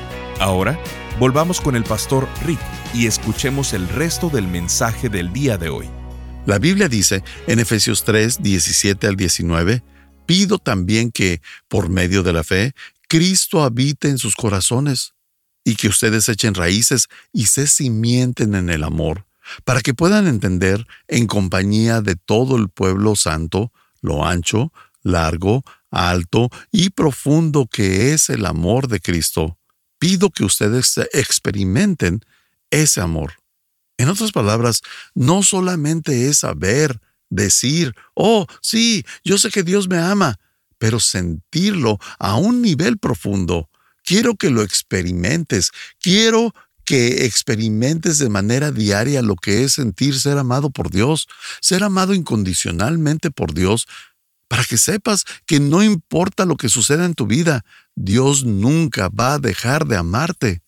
Ahora, 0.41 0.79
volvamos 1.19 1.61
con 1.61 1.75
el 1.75 1.83
pastor 1.83 2.27
Rick 2.43 2.59
y 2.95 3.05
escuchemos 3.05 3.73
el 3.73 3.87
resto 3.87 4.27
del 4.27 4.47
mensaje 4.47 5.07
del 5.07 5.31
día 5.31 5.59
de 5.59 5.69
hoy. 5.69 5.87
La 6.47 6.57
Biblia 6.57 6.89
dice 6.89 7.23
en 7.45 7.59
Efesios 7.59 8.03
3, 8.05 8.41
17 8.41 9.05
al 9.05 9.15
19, 9.17 9.83
pido 10.25 10.57
también 10.57 11.11
que, 11.11 11.43
por 11.67 11.89
medio 11.89 12.23
de 12.23 12.33
la 12.33 12.43
fe, 12.43 12.73
Cristo 13.07 13.63
habite 13.63 14.09
en 14.09 14.17
sus 14.17 14.33
corazones 14.33 15.13
y 15.63 15.75
que 15.75 15.89
ustedes 15.89 16.27
echen 16.27 16.55
raíces 16.55 17.07
y 17.31 17.45
se 17.45 17.67
cimienten 17.67 18.55
en 18.55 18.71
el 18.71 18.83
amor, 18.83 19.27
para 19.63 19.81
que 19.81 19.93
puedan 19.93 20.25
entender 20.25 20.87
en 21.07 21.27
compañía 21.27 22.01
de 22.01 22.15
todo 22.15 22.57
el 22.57 22.69
pueblo 22.69 23.15
santo 23.15 23.71
lo 24.01 24.25
ancho, 24.25 24.73
largo, 25.03 25.63
alto 25.91 26.49
y 26.71 26.89
profundo 26.89 27.67
que 27.71 28.15
es 28.15 28.31
el 28.31 28.47
amor 28.47 28.87
de 28.87 29.01
Cristo 29.01 29.59
pido 30.01 30.31
que 30.31 30.43
ustedes 30.43 30.99
experimenten 31.13 32.21
ese 32.71 33.01
amor. 33.01 33.33
En 33.99 34.09
otras 34.09 34.31
palabras, 34.31 34.81
no 35.13 35.43
solamente 35.43 36.27
es 36.27 36.39
saber, 36.39 36.99
decir, 37.29 37.93
oh, 38.15 38.47
sí, 38.63 39.05
yo 39.23 39.37
sé 39.37 39.51
que 39.51 39.61
Dios 39.61 39.87
me 39.87 39.99
ama, 39.99 40.39
pero 40.79 40.99
sentirlo 40.99 41.99
a 42.17 42.35
un 42.35 42.63
nivel 42.63 42.97
profundo. 42.97 43.69
Quiero 44.03 44.35
que 44.35 44.49
lo 44.49 44.63
experimentes, 44.63 45.69
quiero 45.99 46.51
que 46.83 47.25
experimentes 47.25 48.17
de 48.17 48.29
manera 48.29 48.71
diaria 48.71 49.21
lo 49.21 49.35
que 49.35 49.63
es 49.63 49.73
sentir 49.73 50.19
ser 50.19 50.39
amado 50.39 50.71
por 50.71 50.89
Dios, 50.89 51.27
ser 51.61 51.83
amado 51.83 52.15
incondicionalmente 52.15 53.29
por 53.29 53.53
Dios, 53.53 53.87
para 54.51 54.65
que 54.65 54.77
sepas 54.77 55.23
que 55.45 55.61
no 55.61 55.81
importa 55.81 56.43
lo 56.43 56.57
que 56.57 56.67
suceda 56.67 57.05
en 57.05 57.13
tu 57.13 57.25
vida, 57.25 57.63
Dios 57.95 58.43
nunca 58.43 59.07
va 59.07 59.35
a 59.35 59.39
dejar 59.39 59.87
de 59.87 59.95
amarte. 59.95 60.61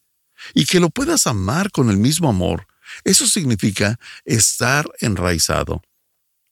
y 0.54 0.66
que 0.66 0.80
lo 0.80 0.90
puedas 0.90 1.28
amar 1.28 1.70
con 1.70 1.90
el 1.90 1.98
mismo 1.98 2.30
amor. 2.30 2.66
Eso 3.04 3.28
significa 3.28 4.00
estar 4.24 4.90
enraizado. 5.00 5.82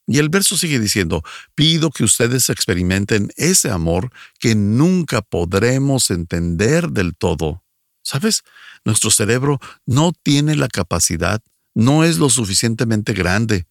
Y 0.07 0.19
el 0.19 0.27
verso 0.27 0.57
sigue 0.57 0.77
diciendo, 0.77 1.23
pido 1.55 1.89
que 1.89 2.03
ustedes 2.03 2.50
experimenten 2.50 3.31
ese 3.38 3.69
amor 3.69 4.11
que 4.39 4.55
nunca 4.55 5.21
podremos 5.21 6.09
entender 6.09 6.89
del 6.89 7.15
todo. 7.15 7.63
¿Sabes? 8.03 8.43
Nuestro 8.83 9.09
cerebro 9.09 9.59
no 9.85 10.11
tiene 10.11 10.55
la 10.55 10.67
capacidad, 10.67 11.41
no 11.73 12.03
es 12.03 12.17
lo 12.17 12.29
suficientemente 12.29 13.13
grande. 13.13 13.67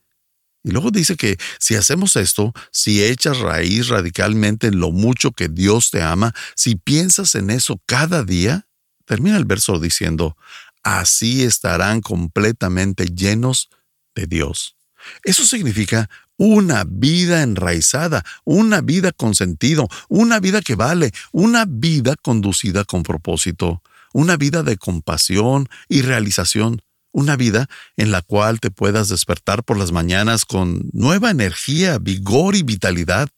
Y 0.63 0.73
luego 0.73 0.91
dice 0.91 1.17
que 1.17 1.39
si 1.59 1.75
hacemos 1.75 2.17
esto, 2.17 2.53
si 2.71 3.03
echas 3.03 3.39
raíz 3.39 3.89
radicalmente 3.89 4.67
en 4.67 4.79
lo 4.79 4.91
mucho 4.91 5.31
que 5.33 5.49
Dios 5.49 5.91
te 5.91 6.03
ama, 6.03 6.35
si 6.55 6.77
piensas 6.77 7.35
en 7.35 7.51
eso 7.51 7.81
cada 7.87 8.25
día, 8.25 8.67
termina 9.07 9.37
el 9.37 9.47
verso 9.47 9.79
diciendo, 9.79 10.37
así 10.83 11.43
estarán 11.43 12.01
completamente 12.01 13.07
llenos 13.07 13.71
de 14.15 14.27
Dios. 14.27 14.77
Eso 15.25 15.47
significa 15.47 16.11
una 16.37 16.85
vida 16.87 17.43
enraizada, 17.43 18.25
una 18.45 18.81
vida 18.81 19.13
con 19.13 19.35
sentido, 19.35 19.89
una 20.09 20.41
vida 20.41 20.61
que 20.63 20.75
vale, 20.75 21.13
una 21.33 21.65
vida 21.67 22.17
conducida 22.17 22.85
con 22.85 23.03
propósito, 23.03 23.83
una 24.13 24.37
vida 24.37 24.63
de 24.63 24.77
compasión 24.77 25.69
y 25.89 26.03
realización, 26.03 26.83
una 27.13 27.37
vida 27.37 27.69
en 27.97 28.11
la 28.11 28.23
cual 28.23 28.61
te 28.61 28.71
puedas 28.71 29.09
despertar 29.09 29.65
por 29.65 29.77
las 29.77 29.93
mañanas 29.93 30.45
con 30.45 30.89
nueva 30.93 31.31
energía, 31.31 31.99
vigor 31.99 32.55
y 32.57 32.63
vitalidad. 32.63 33.29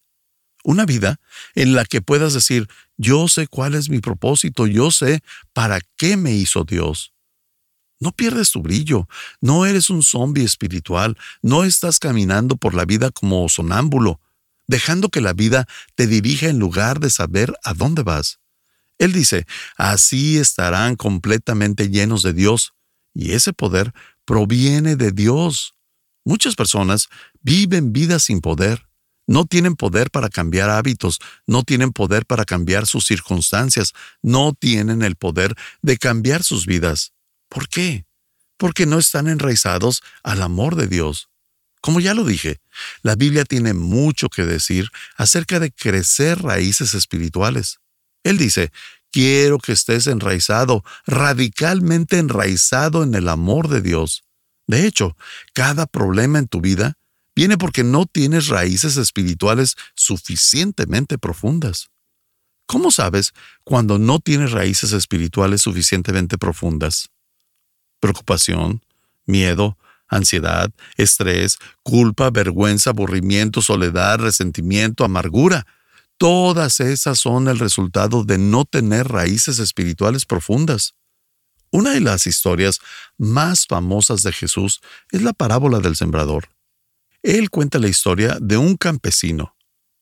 Una 0.64 0.87
vida 0.87 1.19
en 1.55 1.75
la 1.75 1.85
que 1.85 2.02
puedas 2.02 2.35
decir, 2.35 2.69
yo 2.97 3.26
sé 3.29 3.49
cuál 3.49 3.75
es 3.75 3.88
mi 3.88 4.00
propósito, 4.00 4.67
yo 4.67 4.91
sé 4.91 5.23
para 5.52 5.81
qué 5.97 6.17
me 6.17 6.33
hizo 6.33 6.64
Dios. 6.64 7.12
No 7.99 8.12
pierdes 8.12 8.50
tu 8.50 8.62
brillo, 8.62 9.09
no 9.41 9.64
eres 9.64 9.88
un 9.91 10.02
zombi 10.02 10.43
espiritual, 10.43 11.17
no 11.41 11.64
estás 11.64 11.99
caminando 11.99 12.57
por 12.57 12.75
la 12.75 12.85
vida 12.85 13.11
como 13.11 13.49
sonámbulo, 13.49 14.21
dejando 14.67 15.09
que 15.09 15.21
la 15.21 15.33
vida 15.33 15.67
te 15.95 16.07
dirija 16.07 16.49
en 16.49 16.59
lugar 16.59 17.00
de 17.00 17.11
saber 17.11 17.55
a 17.64 17.75
dónde 17.75 18.02
vas. 18.02 18.41
Él 18.99 19.12
dice, 19.12 19.47
así 19.76 20.38
estarán 20.38 20.97
completamente 20.97 21.91
llenos 21.91 22.23
de 22.23 22.33
Dios, 22.33 22.73
y 23.14 23.33
ese 23.33 23.52
poder 23.52 23.92
proviene 24.25 24.97
de 24.97 25.12
Dios. 25.12 25.75
Muchas 26.25 26.54
personas 26.54 27.09
viven 27.40 27.92
vidas 27.92 28.25
sin 28.25 28.40
poder. 28.40 28.87
No 29.26 29.47
tienen 29.47 29.76
poder 29.76 30.11
para 30.11 30.28
cambiar 30.28 30.69
hábitos, 30.69 31.21
no 31.47 31.62
tienen 31.62 31.92
poder 31.92 32.26
para 32.26 32.45
cambiar 32.45 32.87
sus 32.87 33.07
circunstancias, 33.07 33.92
no 34.21 34.52
tienen 34.52 35.02
el 35.02 35.16
poder 35.16 35.54
de 35.81 35.97
cambiar 35.97 36.42
sus 36.42 36.66
vidas. 36.66 37.12
¿Por 37.49 37.69
qué? 37.69 38.04
Porque 38.57 38.85
no 38.85 38.99
están 38.99 39.28
enraizados 39.28 40.02
al 40.23 40.42
amor 40.42 40.75
de 40.75 40.88
Dios. 40.88 41.28
Como 41.81 42.00
ya 42.00 42.14
lo 42.14 42.25
dije, 42.25 42.61
la 43.02 43.16
Biblia 43.16 43.45
tiene 43.45 43.75
mucho 43.75 44.28
que 44.28 44.45
decir 44.45 44.88
acerca 45.16 45.59
de 45.61 45.73
crecer 45.73 46.42
raíces 46.42 46.95
espirituales. 46.95 47.81
Él 48.25 48.38
dice, 48.38 48.71
quiero 49.12 49.59
que 49.59 49.73
estés 49.73 50.09
enraizado, 50.09 50.83
radicalmente 51.07 52.19
enraizado 52.19 53.04
en 53.04 53.14
el 53.14 53.28
amor 53.28 53.69
de 53.69 53.81
Dios. 53.81 54.25
De 54.66 54.87
hecho, 54.87 55.16
cada 55.54 55.87
problema 55.87 56.38
en 56.40 56.49
tu 56.49 56.61
vida 56.61 56.99
viene 57.37 57.57
porque 57.59 57.85
no 57.85 58.07
tienes 58.07 58.49
raíces 58.49 58.97
espirituales 58.97 59.76
suficientemente 59.95 61.19
profundas. 61.19 61.90
¿Cómo 62.66 62.90
sabes 62.90 63.33
cuando 63.64 63.99
no 63.99 64.19
tienes 64.19 64.50
raíces 64.50 64.92
espirituales 64.92 65.62
suficientemente 65.62 66.38
profundas? 66.38 67.12
preocupación, 68.02 68.85
miedo, 69.26 69.78
ansiedad, 70.09 70.71
estrés, 70.97 71.59
culpa, 71.85 72.31
vergüenza, 72.31 72.90
aburrimiento, 72.90 73.62
soledad, 73.62 74.18
resentimiento, 74.18 75.05
amargura. 75.05 75.64
Todas 76.23 76.79
esas 76.79 77.19
son 77.19 77.49
el 77.49 77.59
resultado 77.59 78.23
de 78.23 78.39
no 78.39 78.65
tener 78.65 79.09
raíces 79.09 79.59
espirituales 79.59 80.25
profundas. 80.25 80.95
Una 81.73 81.91
de 81.91 82.01
las 82.01 82.29
historias 82.29 82.79
más 83.19 83.67
famosas 83.67 84.23
de 84.23 84.33
Jesús 84.33 84.81
es 85.11 85.23
la 85.23 85.33
parábola 85.33 85.81
del 85.81 85.97
sembrador. 85.97 86.49
Él 87.25 87.51
cuenta 87.51 87.81
la 87.81 87.89
historia 87.89 88.39
de 88.41 88.57
un 88.57 88.77
campesino, 88.77 89.57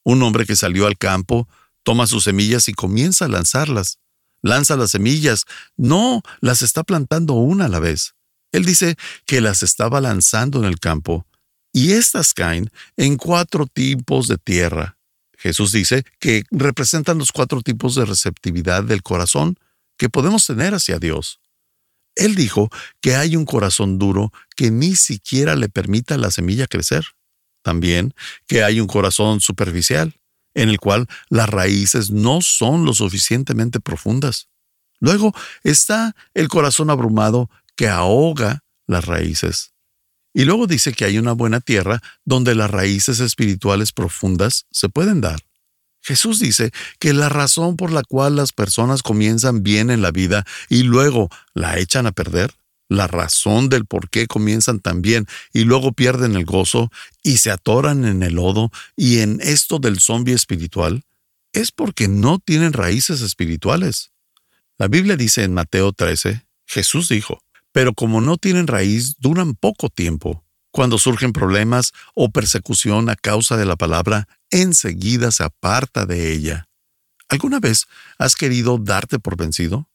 un 0.04 0.22
hombre 0.22 0.44
que 0.44 0.56
salió 0.56 0.86
al 0.86 0.98
campo, 0.98 1.48
toma 1.84 2.06
sus 2.06 2.24
semillas 2.24 2.68
y 2.68 2.74
comienza 2.74 3.24
a 3.24 3.28
lanzarlas 3.28 3.98
lanza 4.42 4.76
las 4.76 4.90
semillas, 4.90 5.46
no 5.78 6.22
las 6.40 6.60
está 6.60 6.82
plantando 6.84 7.32
una 7.32 7.64
a 7.64 7.68
la 7.68 7.78
vez. 7.78 8.14
Él 8.52 8.66
dice 8.66 8.96
que 9.24 9.40
las 9.40 9.62
estaba 9.62 10.02
lanzando 10.02 10.58
en 10.58 10.66
el 10.66 10.78
campo, 10.80 11.26
y 11.72 11.92
éstas 11.92 12.34
caen 12.34 12.70
en 12.98 13.16
cuatro 13.16 13.66
tipos 13.66 14.28
de 14.28 14.36
tierra. 14.36 14.99
Jesús 15.40 15.72
dice 15.72 16.04
que 16.18 16.44
representan 16.50 17.16
los 17.16 17.32
cuatro 17.32 17.62
tipos 17.62 17.94
de 17.94 18.04
receptividad 18.04 18.84
del 18.84 19.02
corazón 19.02 19.58
que 19.96 20.10
podemos 20.10 20.46
tener 20.46 20.74
hacia 20.74 20.98
Dios. 20.98 21.40
Él 22.14 22.34
dijo 22.34 22.68
que 23.00 23.16
hay 23.16 23.36
un 23.36 23.46
corazón 23.46 23.98
duro 23.98 24.32
que 24.54 24.70
ni 24.70 24.96
siquiera 24.96 25.56
le 25.56 25.70
permita 25.70 26.16
a 26.16 26.18
la 26.18 26.30
semilla 26.30 26.66
crecer. 26.66 27.06
También 27.62 28.14
que 28.46 28.62
hay 28.62 28.80
un 28.80 28.86
corazón 28.86 29.40
superficial, 29.40 30.14
en 30.52 30.68
el 30.68 30.78
cual 30.78 31.06
las 31.30 31.48
raíces 31.48 32.10
no 32.10 32.42
son 32.42 32.84
lo 32.84 32.92
suficientemente 32.92 33.80
profundas. 33.80 34.48
Luego 34.98 35.34
está 35.62 36.14
el 36.34 36.48
corazón 36.48 36.90
abrumado 36.90 37.48
que 37.76 37.88
ahoga 37.88 38.62
las 38.86 39.06
raíces. 39.06 39.72
Y 40.32 40.44
luego 40.44 40.66
dice 40.66 40.92
que 40.92 41.04
hay 41.04 41.18
una 41.18 41.32
buena 41.32 41.60
tierra 41.60 42.00
donde 42.24 42.54
las 42.54 42.70
raíces 42.70 43.20
espirituales 43.20 43.92
profundas 43.92 44.66
se 44.70 44.88
pueden 44.88 45.20
dar. 45.20 45.40
Jesús 46.02 46.40
dice 46.40 46.70
que 46.98 47.12
la 47.12 47.28
razón 47.28 47.76
por 47.76 47.90
la 47.92 48.02
cual 48.02 48.36
las 48.36 48.52
personas 48.52 49.02
comienzan 49.02 49.62
bien 49.62 49.90
en 49.90 50.02
la 50.02 50.12
vida 50.12 50.46
y 50.68 50.82
luego 50.82 51.28
la 51.52 51.78
echan 51.78 52.06
a 52.06 52.12
perder 52.12 52.54
la 52.90 53.06
razón 53.06 53.68
del 53.68 53.86
por 53.86 54.10
qué 54.10 54.26
comienzan 54.26 54.80
tan 54.80 55.00
bien 55.00 55.26
y 55.52 55.64
luego 55.64 55.92
pierden 55.92 56.34
el 56.34 56.44
gozo 56.44 56.90
y 57.22 57.38
se 57.38 57.50
atoran 57.50 58.04
en 58.04 58.22
el 58.22 58.34
lodo 58.34 58.70
y 58.96 59.20
en 59.20 59.40
esto 59.42 59.78
del 59.78 60.00
zombie 60.00 60.34
espiritual, 60.34 61.04
es 61.52 61.70
porque 61.70 62.08
no 62.08 62.40
tienen 62.40 62.72
raíces 62.72 63.22
espirituales. 63.22 64.10
La 64.76 64.88
Biblia 64.88 65.16
dice 65.16 65.44
en 65.44 65.54
Mateo 65.54 65.92
13, 65.92 66.44
Jesús 66.66 67.08
dijo, 67.08 67.42
pero 67.72 67.94
como 67.94 68.20
no 68.20 68.36
tienen 68.36 68.66
raíz, 68.66 69.16
duran 69.18 69.54
poco 69.54 69.88
tiempo. 69.88 70.44
Cuando 70.72 70.98
surgen 70.98 71.32
problemas 71.32 71.92
o 72.14 72.30
persecución 72.30 73.08
a 73.10 73.16
causa 73.16 73.56
de 73.56 73.64
la 73.64 73.76
palabra, 73.76 74.28
enseguida 74.50 75.30
se 75.30 75.42
aparta 75.42 76.06
de 76.06 76.32
ella. 76.32 76.68
¿Alguna 77.28 77.60
vez 77.60 77.86
has 78.18 78.34
querido 78.34 78.78
darte 78.78 79.18
por 79.18 79.36
vencido? 79.36 79.88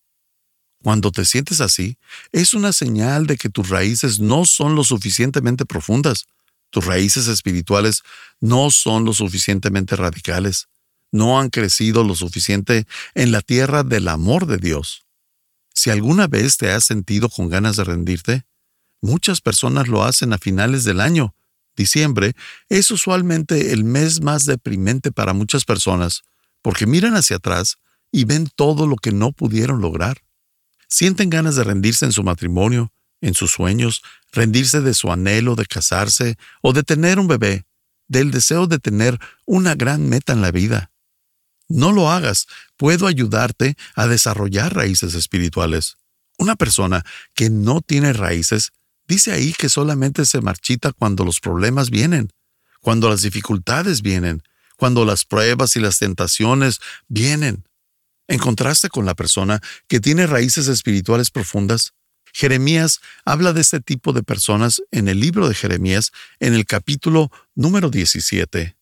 Cuando 0.82 1.12
te 1.12 1.26
sientes 1.26 1.62
así, 1.62 1.98
es 2.32 2.54
una 2.54 2.72
señal 2.72 3.26
de 3.26 3.38
que 3.38 3.50
tus 3.50 3.70
raíces 3.70 4.20
no 4.20 4.46
son 4.46 4.76
lo 4.76 4.84
suficientemente 4.84 5.66
profundas. 5.66 6.26
Tus 6.70 6.86
raíces 6.86 7.28
espirituales 7.28 8.04
no 8.40 8.70
son 8.70 9.06
lo 9.06 9.14
suficientemente 9.14 9.96
radicales. 9.96 10.68
No 11.12 11.40
han 11.40 11.50
crecido 11.50 12.04
lo 12.04 12.16
suficiente 12.16 12.86
en 13.14 13.32
la 13.32 13.42
tierra 13.42 13.84
del 13.84 14.08
amor 14.10 14.46
de 14.46 14.58
Dios. 14.58 15.05
Si 15.76 15.90
alguna 15.90 16.28
vez 16.28 16.58
te 16.58 16.72
has 16.72 16.86
sentido 16.86 17.30
con 17.30 17.50
ganas 17.50 17.76
de 17.76 17.84
rendirte, 17.84 18.46
muchas 19.02 19.42
personas 19.42 19.88
lo 19.88 20.04
hacen 20.04 20.34
a 20.34 20.38
finales 20.38 20.86
del 20.86 21.02
año. 21.02 21.36
Diciembre 21.76 22.34
es 22.70 22.90
usualmente 22.90 23.74
el 23.74 23.84
mes 23.84 24.22
más 24.22 24.46
deprimente 24.46 25.12
para 25.12 25.34
muchas 25.34 25.66
personas, 25.66 26.24
porque 26.62 26.88
miran 26.88 27.16
hacia 27.16 27.36
atrás 27.36 27.76
y 28.12 28.24
ven 28.24 28.50
todo 28.56 28.88
lo 28.88 28.96
que 28.96 29.12
no 29.12 29.34
pudieron 29.34 29.82
lograr. 29.82 30.24
Sienten 30.88 31.30
ganas 31.30 31.58
de 31.58 31.66
rendirse 31.66 32.06
en 32.06 32.14
su 32.14 32.24
matrimonio, 32.24 32.94
en 33.20 33.34
sus 33.34 33.52
sueños, 33.52 34.02
rendirse 34.32 34.80
de 34.80 34.94
su 34.94 35.12
anhelo 35.12 35.56
de 35.56 35.66
casarse 35.66 36.38
o 36.62 36.72
de 36.72 36.84
tener 36.84 37.20
un 37.20 37.28
bebé, 37.28 37.66
del 38.08 38.32
deseo 38.32 38.68
de 38.68 38.80
tener 38.80 39.20
una 39.46 39.76
gran 39.76 40.08
meta 40.08 40.32
en 40.32 40.42
la 40.42 40.52
vida. 40.52 40.92
No 41.68 41.92
lo 41.92 42.12
hagas, 42.12 42.48
puedo 42.78 43.08
ayudarte 43.08 43.76
a 43.96 44.08
desarrollar 44.08 44.76
raíces 44.76 45.16
espirituales. 45.16 45.98
Una 46.38 46.56
persona 46.56 47.04
que 47.34 47.50
no 47.50 47.82
tiene 47.82 48.14
raíces 48.14 48.72
dice 49.08 49.32
ahí 49.32 49.54
que 49.54 49.70
solamente 49.70 50.26
se 50.26 50.42
marchita 50.42 50.92
cuando 50.92 51.24
los 51.24 51.40
problemas 51.40 51.90
vienen, 51.90 52.30
cuando 52.82 53.10
las 53.10 53.22
dificultades 53.22 54.02
vienen, 54.02 54.44
cuando 54.78 55.06
las 55.06 55.26
pruebas 55.26 55.76
y 55.76 55.80
las 55.80 56.00
tentaciones 56.00 56.80
vienen. 57.08 57.68
En 58.28 58.40
contraste 58.40 58.90
con 58.90 59.06
la 59.06 59.14
persona 59.14 59.62
que 59.88 60.00
tiene 60.00 60.28
raíces 60.28 60.68
espirituales 60.68 61.32
profundas, 61.32 61.94
Jeremías 62.34 63.00
habla 63.24 63.54
de 63.54 63.62
este 63.62 63.80
tipo 63.80 64.12
de 64.12 64.22
personas 64.22 64.82
en 64.92 65.08
el 65.08 65.20
libro 65.20 65.48
de 65.48 65.56
Jeremías 65.56 66.12
en 66.40 66.54
el 66.54 66.66
capítulo 66.66 67.32
número 67.54 67.90
17. 67.90 68.76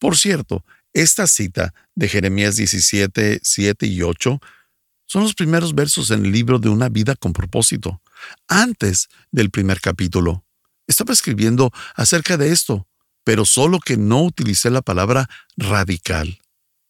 Por 0.00 0.16
cierto, 0.16 0.64
esta 0.96 1.26
cita 1.26 1.74
de 1.94 2.08
Jeremías 2.08 2.56
17, 2.56 3.40
7 3.42 3.86
y 3.86 4.02
8 4.02 4.40
Son 5.04 5.22
los 5.22 5.34
primeros 5.34 5.74
versos 5.74 6.10
en 6.10 6.24
el 6.24 6.32
libro 6.32 6.58
de 6.58 6.70
una 6.70 6.88
vida 6.88 7.14
con 7.14 7.34
propósito, 7.34 8.00
antes 8.48 9.08
del 9.30 9.50
primer 9.50 9.80
capítulo. 9.80 10.44
Estaba 10.86 11.12
escribiendo 11.12 11.70
acerca 11.94 12.38
de 12.38 12.50
esto, 12.50 12.88
pero 13.24 13.44
solo 13.44 13.78
que 13.78 13.98
no 13.98 14.22
utilicé 14.22 14.70
la 14.70 14.80
palabra 14.80 15.28
radical. 15.56 16.38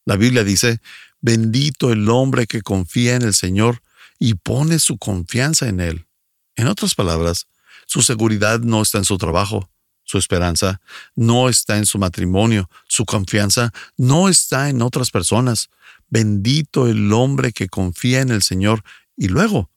La 0.04 0.16
Biblia 0.16 0.44
dice, 0.44 0.80
bendito 1.20 1.90
el 1.90 2.08
hombre 2.08 2.46
que 2.46 2.62
confía 2.62 3.16
en 3.16 3.22
el 3.22 3.34
Señor 3.34 3.82
y 4.20 4.34
pone 4.34 4.78
su 4.78 4.98
confianza 4.98 5.68
en 5.68 5.80
Él. 5.80 6.06
En 6.54 6.68
otras 6.68 6.94
palabras, 6.94 7.48
su 7.86 8.02
seguridad 8.02 8.60
no 8.60 8.82
está 8.82 8.98
en 8.98 9.04
su 9.04 9.18
trabajo, 9.18 9.68
su 10.06 10.18
esperanza 10.18 10.80
no 11.16 11.48
está 11.48 11.76
en 11.76 11.84
su 11.84 11.98
matrimonio, 11.98 12.70
su 12.86 13.04
confianza 13.04 13.72
no 13.96 14.28
está 14.28 14.70
en 14.70 14.80
otras 14.80 15.10
personas. 15.10 15.68
Bendito 16.08 16.86
el 16.86 17.12
hombre 17.12 17.52
que 17.52 17.68
confía 17.68 18.20
en 18.20 18.30
el 18.30 18.42
Señor. 18.42 18.82
Y 19.16 19.28
luego 19.28 19.68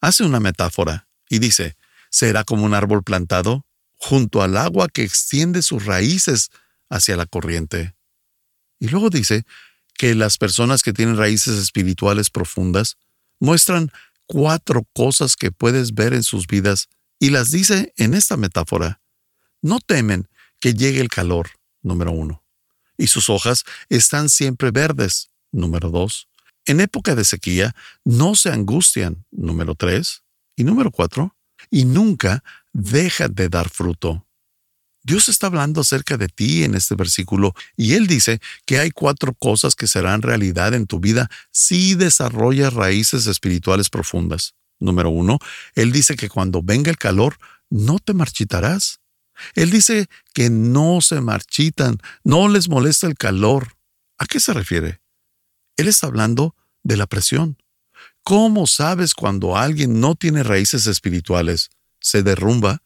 hace 0.00 0.24
una 0.24 0.40
metáfora 0.40 1.08
y 1.30 1.38
dice, 1.38 1.76
será 2.10 2.42
como 2.42 2.64
un 2.64 2.74
árbol 2.74 3.04
plantado 3.04 3.64
junto 3.94 4.42
al 4.42 4.56
agua 4.56 4.88
que 4.88 5.04
extiende 5.04 5.62
sus 5.62 5.86
raíces 5.86 6.50
hacia 6.90 7.16
la 7.16 7.26
corriente. 7.26 7.94
Y 8.80 8.88
luego 8.88 9.08
dice 9.08 9.44
que 9.94 10.16
las 10.16 10.36
personas 10.36 10.82
que 10.82 10.92
tienen 10.92 11.16
raíces 11.16 11.58
espirituales 11.58 12.30
profundas 12.30 12.96
muestran 13.38 13.92
cuatro 14.26 14.84
cosas 14.92 15.36
que 15.36 15.52
puedes 15.52 15.94
ver 15.94 16.12
en 16.12 16.24
sus 16.24 16.48
vidas 16.48 16.88
y 17.20 17.30
las 17.30 17.52
dice 17.52 17.94
en 17.96 18.14
esta 18.14 18.36
metáfora. 18.36 19.00
No 19.66 19.80
temen 19.80 20.28
que 20.60 20.74
llegue 20.74 21.00
el 21.00 21.08
calor, 21.08 21.48
número 21.82 22.12
uno, 22.12 22.44
y 22.96 23.08
sus 23.08 23.28
hojas 23.28 23.64
están 23.88 24.28
siempre 24.28 24.70
verdes, 24.70 25.30
número 25.50 25.90
dos. 25.90 26.28
En 26.66 26.80
época 26.80 27.16
de 27.16 27.24
sequía 27.24 27.74
no 28.04 28.36
se 28.36 28.50
angustian, 28.50 29.24
número 29.32 29.74
tres, 29.74 30.22
y 30.54 30.62
número 30.62 30.92
cuatro, 30.92 31.34
y 31.68 31.84
nunca 31.84 32.44
deja 32.72 33.26
de 33.26 33.48
dar 33.48 33.68
fruto. 33.68 34.24
Dios 35.02 35.28
está 35.28 35.48
hablando 35.48 35.80
acerca 35.80 36.16
de 36.16 36.28
ti 36.28 36.62
en 36.62 36.76
este 36.76 36.94
versículo 36.94 37.52
y 37.76 37.94
Él 37.94 38.06
dice 38.06 38.40
que 38.66 38.78
hay 38.78 38.92
cuatro 38.92 39.34
cosas 39.34 39.74
que 39.74 39.88
serán 39.88 40.22
realidad 40.22 40.74
en 40.74 40.86
tu 40.86 41.00
vida 41.00 41.28
si 41.50 41.96
desarrollas 41.96 42.72
raíces 42.72 43.26
espirituales 43.26 43.90
profundas. 43.90 44.54
Número 44.78 45.10
uno, 45.10 45.40
Él 45.74 45.90
dice 45.90 46.14
que 46.14 46.28
cuando 46.28 46.62
venga 46.62 46.88
el 46.88 46.98
calor, 46.98 47.36
no 47.68 47.98
te 47.98 48.14
marchitarás. 48.14 49.00
Él 49.54 49.70
dice 49.70 50.08
que 50.34 50.50
no 50.50 51.00
se 51.00 51.20
marchitan, 51.20 51.98
no 52.24 52.48
les 52.48 52.68
molesta 52.68 53.06
el 53.06 53.16
calor. 53.16 53.76
¿A 54.18 54.26
qué 54.26 54.40
se 54.40 54.52
refiere? 54.52 55.00
Él 55.76 55.88
está 55.88 56.06
hablando 56.06 56.54
de 56.82 56.96
la 56.96 57.06
presión. 57.06 57.58
¿Cómo 58.22 58.66
sabes 58.66 59.14
cuando 59.14 59.56
alguien 59.56 60.00
no 60.00 60.14
tiene 60.14 60.42
raíces 60.42 60.86
espirituales? 60.86 61.70
Se 62.00 62.22
derrumba 62.22 62.82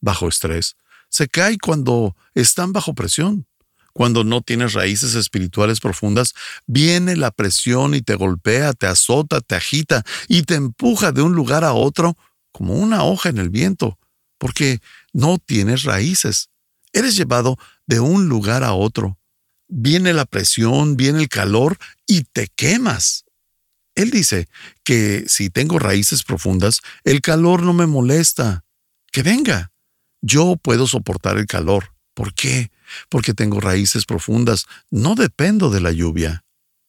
bajo 0.00 0.28
estrés. 0.28 0.76
Se 1.08 1.28
cae 1.28 1.58
cuando 1.58 2.16
están 2.34 2.72
bajo 2.72 2.94
presión. 2.94 3.46
Cuando 3.92 4.24
no 4.24 4.42
tienes 4.42 4.72
raíces 4.72 5.14
espirituales 5.14 5.78
profundas, 5.78 6.34
viene 6.66 7.14
la 7.16 7.30
presión 7.30 7.94
y 7.94 8.02
te 8.02 8.16
golpea, 8.16 8.72
te 8.72 8.88
azota, 8.88 9.40
te 9.40 9.54
agita 9.54 10.04
y 10.26 10.42
te 10.42 10.56
empuja 10.56 11.12
de 11.12 11.22
un 11.22 11.34
lugar 11.34 11.62
a 11.62 11.74
otro 11.74 12.16
como 12.50 12.74
una 12.74 13.04
hoja 13.04 13.28
en 13.28 13.38
el 13.38 13.50
viento, 13.50 13.98
porque 14.38 14.80
no 15.14 15.38
tienes 15.38 15.84
raíces. 15.84 16.50
Eres 16.92 17.16
llevado 17.16 17.56
de 17.86 18.00
un 18.00 18.28
lugar 18.28 18.62
a 18.62 18.74
otro. 18.74 19.18
Viene 19.68 20.12
la 20.12 20.26
presión, 20.26 20.96
viene 20.96 21.20
el 21.20 21.28
calor 21.28 21.78
y 22.06 22.24
te 22.24 22.48
quemas. 22.48 23.24
Él 23.94 24.10
dice 24.10 24.48
que 24.82 25.24
si 25.28 25.50
tengo 25.50 25.78
raíces 25.78 26.24
profundas, 26.24 26.80
el 27.04 27.22
calor 27.22 27.62
no 27.62 27.72
me 27.72 27.86
molesta. 27.86 28.64
Que 29.12 29.22
venga. 29.22 29.72
Yo 30.20 30.56
puedo 30.56 30.86
soportar 30.86 31.38
el 31.38 31.46
calor. 31.46 31.94
¿Por 32.12 32.34
qué? 32.34 32.70
Porque 33.08 33.34
tengo 33.34 33.60
raíces 33.60 34.04
profundas. 34.04 34.66
No 34.90 35.14
dependo 35.14 35.70
de 35.70 35.80
la 35.80 35.92
lluvia. 35.92 36.44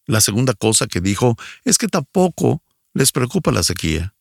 La 0.07 0.21
segunda 0.21 0.53
cosa 0.53 0.87
que 0.87 1.01
dijo 1.01 1.35
es 1.63 1.77
que 1.77 1.87
tampoco 1.87 2.63
les 2.93 3.11
preocupa 3.11 3.51
la 3.51 3.63
sequía. 3.63 4.14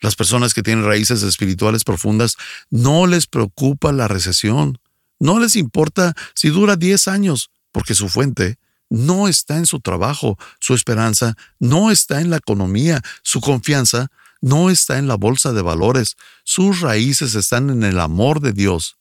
Las 0.00 0.16
personas 0.16 0.54
que 0.54 0.62
tienen 0.62 0.84
raíces 0.84 1.22
espirituales 1.22 1.84
profundas 1.84 2.36
no 2.70 3.06
les 3.06 3.26
preocupa 3.26 3.92
la 3.92 4.08
recesión. 4.08 4.78
No 5.18 5.40
les 5.40 5.56
importa 5.56 6.14
si 6.34 6.48
dura 6.48 6.76
10 6.76 7.08
años, 7.08 7.50
porque 7.72 7.94
su 7.94 8.08
fuente 8.08 8.58
no 8.88 9.28
está 9.28 9.56
en 9.56 9.66
su 9.66 9.80
trabajo, 9.80 10.38
su 10.60 10.74
esperanza 10.74 11.36
no 11.58 11.90
está 11.90 12.20
en 12.20 12.30
la 12.30 12.36
economía, 12.36 13.00
su 13.22 13.40
confianza 13.40 14.08
no 14.40 14.70
está 14.70 14.98
en 14.98 15.08
la 15.08 15.16
bolsa 15.16 15.52
de 15.52 15.62
valores, 15.62 16.16
sus 16.44 16.80
raíces 16.80 17.34
están 17.34 17.70
en 17.70 17.82
el 17.82 17.98
amor 17.98 18.40
de 18.40 18.52
Dios. 18.52 18.96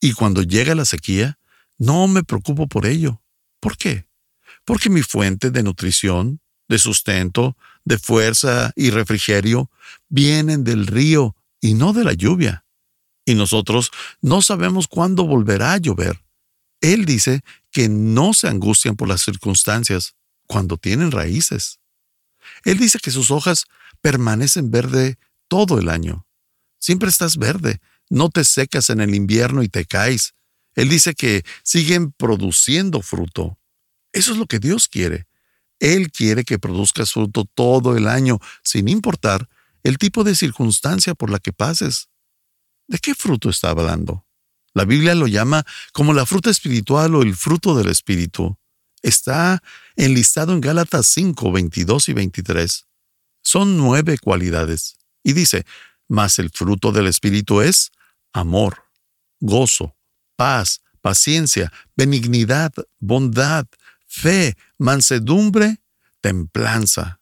Y 0.00 0.12
cuando 0.12 0.42
llega 0.42 0.74
la 0.74 0.84
sequía, 0.84 1.38
no 1.78 2.08
me 2.08 2.24
preocupo 2.24 2.66
por 2.66 2.86
ello. 2.86 3.22
¿Por 3.60 3.76
qué? 3.76 4.06
Porque 4.64 4.90
mi 4.90 5.02
fuente 5.02 5.50
de 5.50 5.62
nutrición, 5.62 6.40
de 6.68 6.78
sustento, 6.78 7.56
de 7.90 7.98
fuerza 7.98 8.72
y 8.76 8.90
refrigerio 8.90 9.68
vienen 10.08 10.62
del 10.62 10.86
río 10.86 11.34
y 11.60 11.74
no 11.74 11.92
de 11.92 12.04
la 12.04 12.12
lluvia. 12.12 12.64
Y 13.24 13.34
nosotros 13.34 13.90
no 14.22 14.42
sabemos 14.42 14.86
cuándo 14.86 15.26
volverá 15.26 15.72
a 15.72 15.78
llover. 15.78 16.22
Él 16.80 17.04
dice 17.04 17.42
que 17.72 17.88
no 17.88 18.32
se 18.32 18.46
angustian 18.46 18.94
por 18.94 19.08
las 19.08 19.22
circunstancias 19.22 20.14
cuando 20.46 20.76
tienen 20.76 21.10
raíces. 21.10 21.80
Él 22.64 22.78
dice 22.78 23.00
que 23.00 23.10
sus 23.10 23.32
hojas 23.32 23.64
permanecen 24.00 24.70
verde 24.70 25.18
todo 25.48 25.80
el 25.80 25.88
año. 25.88 26.28
Siempre 26.78 27.08
estás 27.08 27.38
verde, 27.38 27.80
no 28.08 28.30
te 28.30 28.44
secas 28.44 28.88
en 28.90 29.00
el 29.00 29.16
invierno 29.16 29.64
y 29.64 29.68
te 29.68 29.84
caes. 29.84 30.34
Él 30.76 30.88
dice 30.88 31.14
que 31.14 31.44
siguen 31.64 32.12
produciendo 32.12 33.02
fruto. 33.02 33.58
Eso 34.12 34.30
es 34.30 34.38
lo 34.38 34.46
que 34.46 34.60
Dios 34.60 34.86
quiere. 34.86 35.26
Él 35.80 36.12
quiere 36.12 36.44
que 36.44 36.58
produzcas 36.58 37.12
fruto 37.12 37.44
todo 37.44 37.96
el 37.96 38.06
año, 38.06 38.38
sin 38.62 38.88
importar 38.88 39.48
el 39.82 39.98
tipo 39.98 40.22
de 40.22 40.34
circunstancia 40.34 41.14
por 41.14 41.30
la 41.30 41.38
que 41.38 41.52
pases. 41.52 42.08
¿De 42.86 42.98
qué 42.98 43.14
fruto 43.14 43.50
está 43.50 43.70
hablando? 43.70 44.26
La 44.74 44.84
Biblia 44.84 45.14
lo 45.14 45.26
llama 45.26 45.64
como 45.92 46.12
la 46.12 46.26
fruta 46.26 46.50
espiritual 46.50 47.14
o 47.14 47.22
el 47.22 47.34
fruto 47.34 47.74
del 47.74 47.88
Espíritu. 47.88 48.56
Está 49.02 49.62
enlistado 49.96 50.52
en 50.52 50.60
Gálatas 50.60 51.06
5, 51.06 51.50
22 51.50 52.08
y 52.10 52.12
23. 52.12 52.86
Son 53.42 53.76
nueve 53.78 54.18
cualidades. 54.18 54.98
Y 55.22 55.32
dice, 55.32 55.64
mas 56.08 56.38
el 56.38 56.50
fruto 56.50 56.92
del 56.92 57.06
Espíritu 57.06 57.62
es 57.62 57.90
amor, 58.32 58.84
gozo, 59.40 59.96
paz, 60.36 60.82
paciencia, 61.00 61.72
benignidad, 61.96 62.72
bondad, 62.98 63.66
fe, 64.10 64.56
mansedumbre, 64.76 65.78
templanza. 66.20 67.20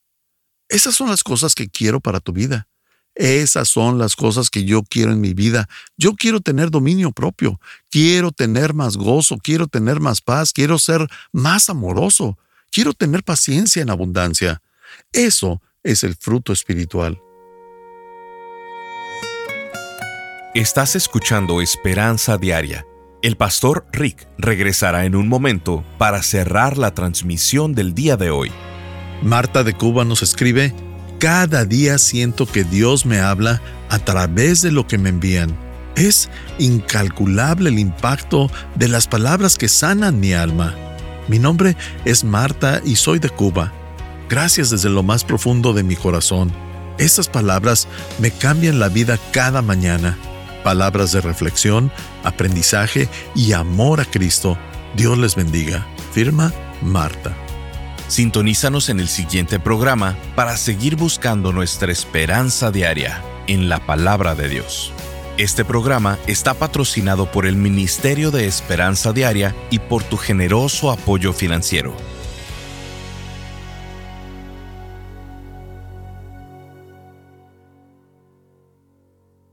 Esas 0.68 0.96
son 0.96 1.08
las 1.08 1.22
cosas 1.22 1.54
que 1.54 1.68
quiero 1.68 2.00
para 2.00 2.18
tu 2.18 2.32
vida. 2.32 2.66
Esas 3.14 3.68
son 3.68 3.98
las 3.98 4.16
cosas 4.16 4.48
que 4.48 4.64
yo 4.64 4.82
quiero 4.82 5.12
en 5.12 5.20
mi 5.20 5.34
vida. 5.34 5.68
Yo 5.96 6.14
quiero 6.14 6.40
tener 6.40 6.70
dominio 6.70 7.12
propio, 7.12 7.60
quiero 7.90 8.32
tener 8.32 8.74
más 8.74 8.96
gozo, 8.96 9.38
quiero 9.38 9.66
tener 9.66 10.00
más 10.00 10.20
paz, 10.20 10.52
quiero 10.52 10.78
ser 10.78 11.06
más 11.32 11.68
amoroso, 11.68 12.38
quiero 12.70 12.94
tener 12.94 13.22
paciencia 13.22 13.82
en 13.82 13.90
abundancia. 13.90 14.62
Eso 15.12 15.60
es 15.82 16.04
el 16.04 16.16
fruto 16.16 16.52
espiritual. 16.52 17.20
Estás 20.54 20.96
escuchando 20.96 21.60
Esperanza 21.60 22.38
Diaria 22.38 22.84
el 23.22 23.36
pastor 23.36 23.86
Rick 23.92 24.28
regresará 24.38 25.04
en 25.04 25.16
un 25.16 25.28
momento 25.28 25.84
para 25.98 26.22
cerrar 26.22 26.78
la 26.78 26.94
transmisión 26.94 27.74
del 27.74 27.94
día 27.94 28.16
de 28.16 28.30
hoy. 28.30 28.50
Marta 29.22 29.64
de 29.64 29.74
Cuba 29.74 30.04
nos 30.04 30.22
escribe, 30.22 30.72
Cada 31.18 31.64
día 31.64 31.98
siento 31.98 32.46
que 32.46 32.62
Dios 32.62 33.06
me 33.06 33.18
habla 33.18 33.60
a 33.88 33.98
través 33.98 34.62
de 34.62 34.70
lo 34.70 34.86
que 34.86 34.98
me 34.98 35.08
envían. 35.08 35.56
Es 35.96 36.30
incalculable 36.58 37.70
el 37.70 37.80
impacto 37.80 38.50
de 38.76 38.86
las 38.86 39.08
palabras 39.08 39.58
que 39.58 39.68
sanan 39.68 40.20
mi 40.20 40.32
alma. 40.32 40.76
Mi 41.26 41.40
nombre 41.40 41.76
es 42.04 42.22
Marta 42.22 42.80
y 42.84 42.94
soy 42.94 43.18
de 43.18 43.30
Cuba. 43.30 43.72
Gracias 44.30 44.70
desde 44.70 44.90
lo 44.90 45.02
más 45.02 45.24
profundo 45.24 45.72
de 45.72 45.82
mi 45.82 45.96
corazón. 45.96 46.52
Estas 46.98 47.28
palabras 47.28 47.88
me 48.20 48.30
cambian 48.30 48.78
la 48.78 48.88
vida 48.88 49.18
cada 49.32 49.60
mañana 49.60 50.16
palabras 50.62 51.12
de 51.12 51.20
reflexión, 51.20 51.90
aprendizaje 52.24 53.08
y 53.34 53.52
amor 53.52 54.00
a 54.00 54.04
Cristo. 54.04 54.58
Dios 54.94 55.18
les 55.18 55.34
bendiga. 55.34 55.86
Firma 56.12 56.52
Marta. 56.82 57.36
Sintonízanos 58.08 58.88
en 58.88 59.00
el 59.00 59.08
siguiente 59.08 59.60
programa 59.60 60.16
para 60.34 60.56
seguir 60.56 60.96
buscando 60.96 61.52
nuestra 61.52 61.92
esperanza 61.92 62.70
diaria 62.70 63.22
en 63.46 63.68
la 63.68 63.84
palabra 63.84 64.34
de 64.34 64.48
Dios. 64.48 64.92
Este 65.38 65.64
programa 65.64 66.18
está 66.26 66.54
patrocinado 66.54 67.30
por 67.30 67.46
el 67.46 67.54
Ministerio 67.54 68.30
de 68.30 68.46
Esperanza 68.46 69.12
Diaria 69.12 69.54
y 69.70 69.78
por 69.78 70.02
tu 70.02 70.16
generoso 70.16 70.90
apoyo 70.90 71.32
financiero. 71.32 71.94